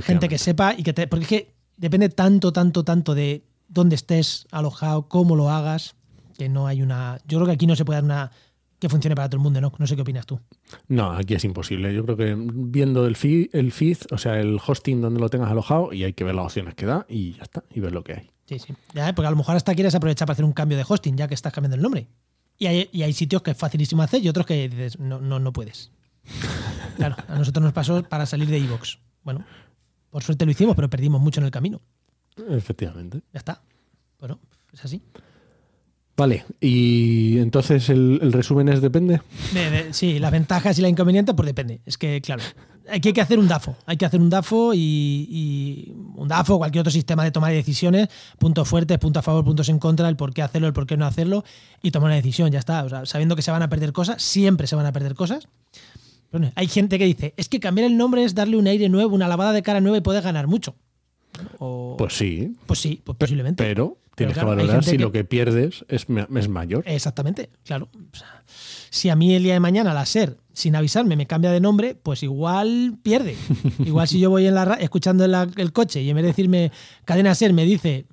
Gente 0.01 0.29
que 0.29 0.37
sepa 0.37 0.73
y 0.77 0.83
que 0.83 0.93
te. 0.93 1.07
Porque 1.07 1.23
es 1.23 1.29
que 1.29 1.55
depende 1.77 2.09
tanto, 2.09 2.51
tanto, 2.53 2.83
tanto 2.83 3.15
de 3.15 3.45
dónde 3.67 3.95
estés 3.95 4.47
alojado, 4.51 5.07
cómo 5.07 5.35
lo 5.35 5.49
hagas, 5.49 5.95
que 6.37 6.49
no 6.49 6.67
hay 6.67 6.81
una. 6.81 7.19
Yo 7.27 7.37
creo 7.37 7.47
que 7.47 7.53
aquí 7.53 7.67
no 7.67 7.75
se 7.75 7.85
puede 7.85 7.97
dar 7.97 8.03
una 8.03 8.31
que 8.79 8.89
funcione 8.89 9.15
para 9.15 9.29
todo 9.29 9.37
el 9.37 9.43
mundo, 9.43 9.59
¿no? 9.59 9.73
No 9.77 9.85
sé 9.85 9.95
qué 9.95 10.01
opinas 10.01 10.25
tú. 10.25 10.39
No, 10.87 11.11
aquí 11.11 11.33
es 11.33 11.43
imposible. 11.43 11.93
Yo 11.93 12.03
creo 12.05 12.17
que 12.17 12.35
viendo 12.37 13.05
el 13.05 13.15
feed, 13.15 13.49
el 13.53 13.71
feed, 13.71 13.97
o 14.11 14.17
sea, 14.17 14.39
el 14.39 14.59
hosting 14.65 15.01
donde 15.01 15.19
lo 15.19 15.29
tengas 15.29 15.51
alojado, 15.51 15.93
y 15.93 16.05
hay 16.05 16.13
que 16.13 16.23
ver 16.23 16.33
las 16.33 16.45
opciones 16.45 16.75
que 16.75 16.85
da 16.85 17.05
y 17.09 17.33
ya 17.33 17.43
está, 17.43 17.63
y 17.69 17.79
ver 17.81 17.91
lo 17.91 18.03
que 18.03 18.13
hay. 18.13 18.31
Sí, 18.45 18.57
sí. 18.59 18.73
Ya, 18.93 19.13
porque 19.13 19.27
a 19.27 19.31
lo 19.31 19.37
mejor 19.37 19.55
hasta 19.55 19.75
quieres 19.75 19.93
aprovechar 19.93 20.25
para 20.25 20.33
hacer 20.33 20.45
un 20.45 20.53
cambio 20.53 20.77
de 20.77 20.85
hosting, 20.87 21.17
ya 21.17 21.27
que 21.27 21.35
estás 21.35 21.53
cambiando 21.53 21.75
el 21.75 21.81
nombre. 21.81 22.07
Y 22.57 22.67
hay, 22.67 22.89
y 22.91 23.03
hay 23.03 23.13
sitios 23.13 23.41
que 23.41 23.51
es 23.51 23.57
facilísimo 23.57 24.01
hacer 24.01 24.23
y 24.23 24.29
otros 24.29 24.45
que 24.45 24.67
dices, 24.69 24.99
no, 24.99 25.19
no, 25.19 25.39
no 25.39 25.53
puedes. 25.53 25.91
Claro, 26.97 27.15
a 27.29 27.35
nosotros 27.37 27.63
nos 27.63 27.71
pasó 27.71 28.03
para 28.03 28.25
salir 28.25 28.49
de 28.49 28.59
iVoox. 28.59 28.97
Bueno, 29.23 29.45
por 30.09 30.21
suerte 30.21 30.43
lo 30.43 30.51
hicimos, 30.51 30.75
pero 30.75 30.89
perdimos 30.89 31.21
mucho 31.21 31.39
en 31.39 31.45
el 31.45 31.51
camino. 31.51 31.79
Efectivamente. 32.49 33.21
Ya 33.31 33.37
está. 33.37 33.61
Bueno, 34.19 34.37
es 34.73 34.83
así. 34.83 35.01
Vale, 36.19 36.43
y 36.59 37.37
entonces 37.39 37.89
el, 37.89 38.19
resumen 38.33 38.67
es 38.69 38.81
depende. 38.81 39.21
De- 39.53 39.69
de- 39.71 39.93
sí, 39.93 40.19
las 40.19 40.31
ventajas 40.31 40.77
y 40.77 40.81
la 40.81 40.89
inconveniente, 40.89 41.33
pues 41.33 41.45
depende. 41.47 41.79
Es 41.85 41.97
que, 41.97 42.19
claro, 42.21 42.43
hay 42.89 42.99
que, 42.99 43.09
hay 43.09 43.13
que 43.13 43.21
hacer 43.21 43.39
un 43.39 43.47
DAFO. 43.47 43.75
Hay 43.85 43.95
que 43.95 44.05
hacer 44.05 44.19
un 44.19 44.29
DAFO 44.29 44.73
y, 44.75 45.93
un 46.15 46.27
DAFO, 46.27 46.57
cualquier 46.57 46.81
otro 46.81 46.91
sistema 46.91 47.23
de 47.23 47.31
toma 47.31 47.49
de 47.49 47.55
decisiones, 47.55 48.09
puntos 48.37 48.67
fuertes, 48.67 48.97
puntos 48.97 49.21
a 49.21 49.23
favor, 49.23 49.45
puntos 49.45 49.69
en 49.69 49.79
contra, 49.79 50.09
el 50.09 50.17
por 50.17 50.33
qué 50.33 50.41
hacerlo, 50.41 50.67
el 50.67 50.73
por 50.73 50.85
qué 50.85 50.97
no 50.97 51.05
hacerlo, 51.05 51.43
y 51.81 51.91
tomar 51.91 52.07
una 52.07 52.15
decisión, 52.15 52.51
ya 52.51 52.59
está. 52.59 52.83
O 52.83 52.89
sea, 52.89 53.05
sabiendo 53.05 53.35
que 53.35 53.41
se 53.41 53.51
van 53.51 53.63
a 53.63 53.69
perder 53.69 53.93
cosas, 53.93 54.21
siempre 54.21 54.67
se 54.67 54.75
van 54.75 54.85
a 54.85 54.91
perder 54.91 55.15
cosas. 55.15 55.47
Hay 56.55 56.67
gente 56.67 56.99
que 56.99 57.05
dice, 57.05 57.33
es 57.37 57.49
que 57.49 57.59
cambiar 57.59 57.87
el 57.87 57.97
nombre 57.97 58.23
es 58.23 58.35
darle 58.35 58.57
un 58.57 58.67
aire 58.67 58.87
nuevo, 58.89 59.15
una 59.15 59.27
lavada 59.27 59.51
de 59.53 59.63
cara 59.63 59.79
nueva 59.81 59.97
y 59.97 60.01
puedes 60.01 60.23
ganar 60.23 60.47
mucho. 60.47 60.75
O- 61.59 61.95
Pues 61.97 62.13
sí, 62.17 62.53
pues 62.65 62.79
sí, 62.79 63.01
pues 63.03 63.17
posiblemente. 63.17 63.63
pero 63.63 63.97
tienes 64.15 64.33
claro, 64.33 64.49
que 64.51 64.55
valorar 64.57 64.83
si 64.83 64.91
que- 64.91 64.97
lo 64.99 65.11
que 65.11 65.23
pierdes 65.23 65.85
es, 65.87 66.05
es 66.09 66.49
mayor. 66.49 66.83
Exactamente, 66.85 67.49
claro. 67.65 67.89
O 67.93 68.15
sea, 68.17 68.43
si 68.89 69.09
a 69.09 69.15
mí 69.15 69.33
el 69.35 69.43
día 69.43 69.53
de 69.53 69.59
mañana 69.59 69.93
la 69.93 70.05
SER, 70.05 70.37
sin 70.53 70.75
avisarme, 70.75 71.15
me 71.15 71.25
cambia 71.27 71.51
de 71.51 71.59
nombre, 71.61 71.95
pues 71.95 72.21
igual 72.23 72.97
pierde. 73.01 73.35
igual 73.79 74.07
si 74.07 74.19
yo 74.19 74.29
voy 74.29 74.45
en 74.47 74.55
la 74.55 74.73
escuchando 74.75 75.23
en 75.25 75.31
la- 75.31 75.49
el 75.55 75.71
coche 75.71 76.01
y 76.01 76.09
en 76.09 76.15
vez 76.15 76.23
de 76.23 76.27
decirme 76.29 76.71
cadena 77.05 77.33
SER 77.35 77.53
me 77.53 77.63
dice 77.65 78.05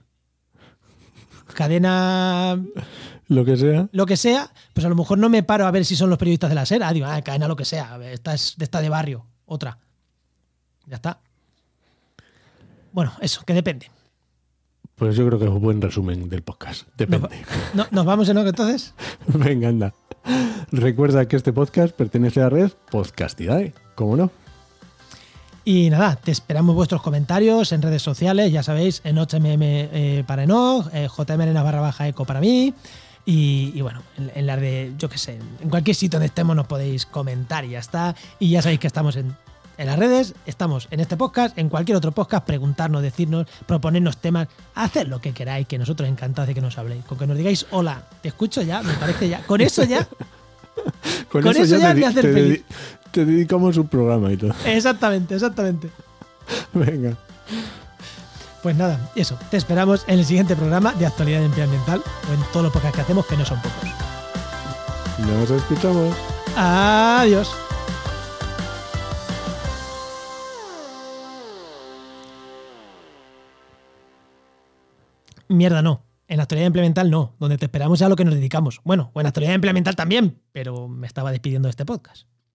cadena 1.55 2.63
Lo 3.29 3.45
que 3.45 3.57
sea. 3.57 3.89
lo 3.93 4.07
que 4.07 4.17
sea, 4.17 4.53
pues 4.75 4.85
a 4.85 4.89
lo 4.89 4.95
mejor 4.95 5.19
no 5.19 5.29
me 5.29 5.43
paro 5.43 5.67
a 5.67 5.71
ver 5.71 5.85
si 5.85 5.97
son 5.97 6.11
los 6.11 6.19
periodistas 6.19 6.51
de 6.51 6.55
la 6.55 6.67
SER. 6.67 6.83
Ah, 6.83 6.93
digo, 6.93 7.07
ah, 7.07 7.21
cadena 7.23 7.49
lo 7.49 7.57
que 7.57 7.65
sea, 7.65 7.99
esta 8.13 8.35
es 8.35 8.55
de 8.57 8.65
esta 8.65 8.81
de 8.81 8.89
barrio, 8.89 9.27
otra. 9.47 9.79
Ya 10.87 10.97
está. 10.97 11.21
Bueno, 12.97 13.13
eso, 13.21 13.43
que 13.45 13.53
depende. 13.53 13.91
Pues 14.95 15.15
yo 15.17 15.27
creo 15.27 15.39
que 15.39 15.45
es 15.45 15.51
un 15.51 15.61
buen 15.61 15.83
resumen 15.83 16.31
del 16.31 16.41
podcast. 16.43 16.89
Depende. 16.97 17.29
no- 17.75 17.87
¿nos 17.91 18.07
vamos 18.07 18.27
en 18.31 18.39
entonces? 18.39 18.95
Venga, 19.27 19.69
anda. 19.69 19.93
Recuerda 20.73 21.29
que 21.29 21.37
este 21.37 21.53
podcast 21.53 21.95
pertenece 21.95 22.41
a 22.41 22.45
la 22.45 22.49
red 22.49 22.73
Podcastidae. 22.91 23.75
¿Cómo 23.97 24.17
no? 24.17 24.31
Y 25.63 25.91
nada, 25.91 26.17
te 26.17 26.31
esperamos 26.31 26.75
vuestros 26.75 27.03
comentarios 27.03 27.71
en 27.73 27.83
redes 27.83 28.01
sociales, 28.01 28.51
ya 28.51 28.63
sabéis, 28.63 29.03
en 29.05 29.17
HMM 29.19 29.61
eh, 29.63 30.25
para 30.27 30.45
Enoch, 30.45 30.89
eh, 30.95 31.07
JMN 31.15 31.53
barra 31.53 31.83
baja 31.83 32.09
eco 32.09 32.25
para 32.25 32.41
mí. 32.41 32.73
Y, 33.27 33.73
y 33.75 33.81
bueno, 33.83 34.03
en, 34.17 34.33
en 34.35 34.47
las 34.47 34.59
de, 34.59 34.95
yo 34.97 35.11
qué 35.11 35.19
sé, 35.19 35.39
en 35.61 35.69
cualquier 35.69 35.95
sitio 35.95 36.17
donde 36.19 36.29
estemos 36.29 36.57
nos 36.57 36.67
podéis 36.67 37.05
comentar 37.05 37.67
y 37.67 37.71
ya 37.73 37.81
está. 37.81 38.15
Y 38.39 38.49
ya 38.49 38.63
sabéis 38.63 38.81
que 38.81 38.87
estamos 38.87 39.17
en, 39.17 39.37
en 39.79 39.87
las 39.87 39.99
redes, 39.99 40.35
estamos 40.47 40.89
en 40.91 41.01
este 41.01 41.17
podcast, 41.17 41.57
en 41.59 41.69
cualquier 41.69 41.97
otro 41.97 42.13
podcast, 42.13 42.47
preguntarnos, 42.47 43.03
decirnos, 43.03 43.47
proponernos 43.67 44.17
temas, 44.19 44.49
hacer 44.75 45.09
lo 45.09 45.21
que 45.21 45.33
queráis, 45.33 45.67
que 45.67 45.79
nosotros 45.79 46.09
encantados 46.09 46.49
de 46.49 46.55
que 46.55 46.61
nos 46.61 46.79
habléis. 46.79 47.05
Con 47.05 47.19
que 47.19 47.27
nos 47.27 47.37
digáis 47.37 47.67
hola, 47.71 48.03
te 48.23 48.29
escucho 48.29 48.63
ya, 48.63 48.83
me 48.83 48.95
parece 48.95 49.29
ya. 49.29 49.43
Con 49.43 49.61
eso 49.61 49.85
ya, 49.85 50.07
Con 51.31 51.47
eso 51.47 51.77
ya 51.77 51.95
te, 51.95 52.01
me 52.01 52.07
hace 52.07 52.23
te 52.23 52.33
feliz. 52.33 52.65
te 53.11 53.25
dedicamos 53.25 53.77
un 53.77 53.89
programa 53.89 54.33
y 54.33 54.37
todo. 54.37 54.55
exactamente, 54.65 55.35
exactamente. 55.35 55.91
Venga. 56.73 57.17
Pues 58.63 58.75
nada, 58.77 59.11
eso. 59.15 59.39
Te 59.51 59.57
esperamos 59.59 60.05
en 60.09 60.19
el 60.19 60.25
siguiente 60.25 60.57
programa 60.57 60.93
de 60.95 61.07
actualidad 61.07 61.41
de 61.41 61.47
empleo 61.47 61.65
ambiental 61.65 62.03
o 62.29 62.35
en 62.35 62.41
todos 62.53 62.65
los 62.65 62.73
podcasts 62.73 62.97
que 62.97 63.03
hacemos, 63.03 63.27
que 63.27 63.37
no 63.37 63.45
son 63.45 63.61
pocos. 63.61 63.91
Nos 65.19 65.51
escuchamos. 65.51 66.15
Adiós. 66.57 67.66
Mierda, 75.49 75.83
no. 75.83 76.05
En 76.29 76.41
actualidad 76.41 76.67
implemental 76.67 77.11
no. 77.11 77.37
Donde 77.39 77.59
te 77.59 77.67
esperamos 77.67 78.01
es 78.01 78.07
a 78.07 78.09
lo 78.09 78.17
que 78.17 78.25
nos 78.25 78.35
dedicamos. 78.35 78.81
Bueno, 78.85 79.11
o 79.15 79.21
en 79.21 79.27
actualidad 79.27 79.55
implemental 79.55 79.95
también, 79.95 80.43
pero 80.53 80.89
me 80.89 81.07
estaba 81.07 81.31
despidiendo 81.31 81.67
de 81.67 81.71
este 81.71 81.87
podcast. 81.87 82.27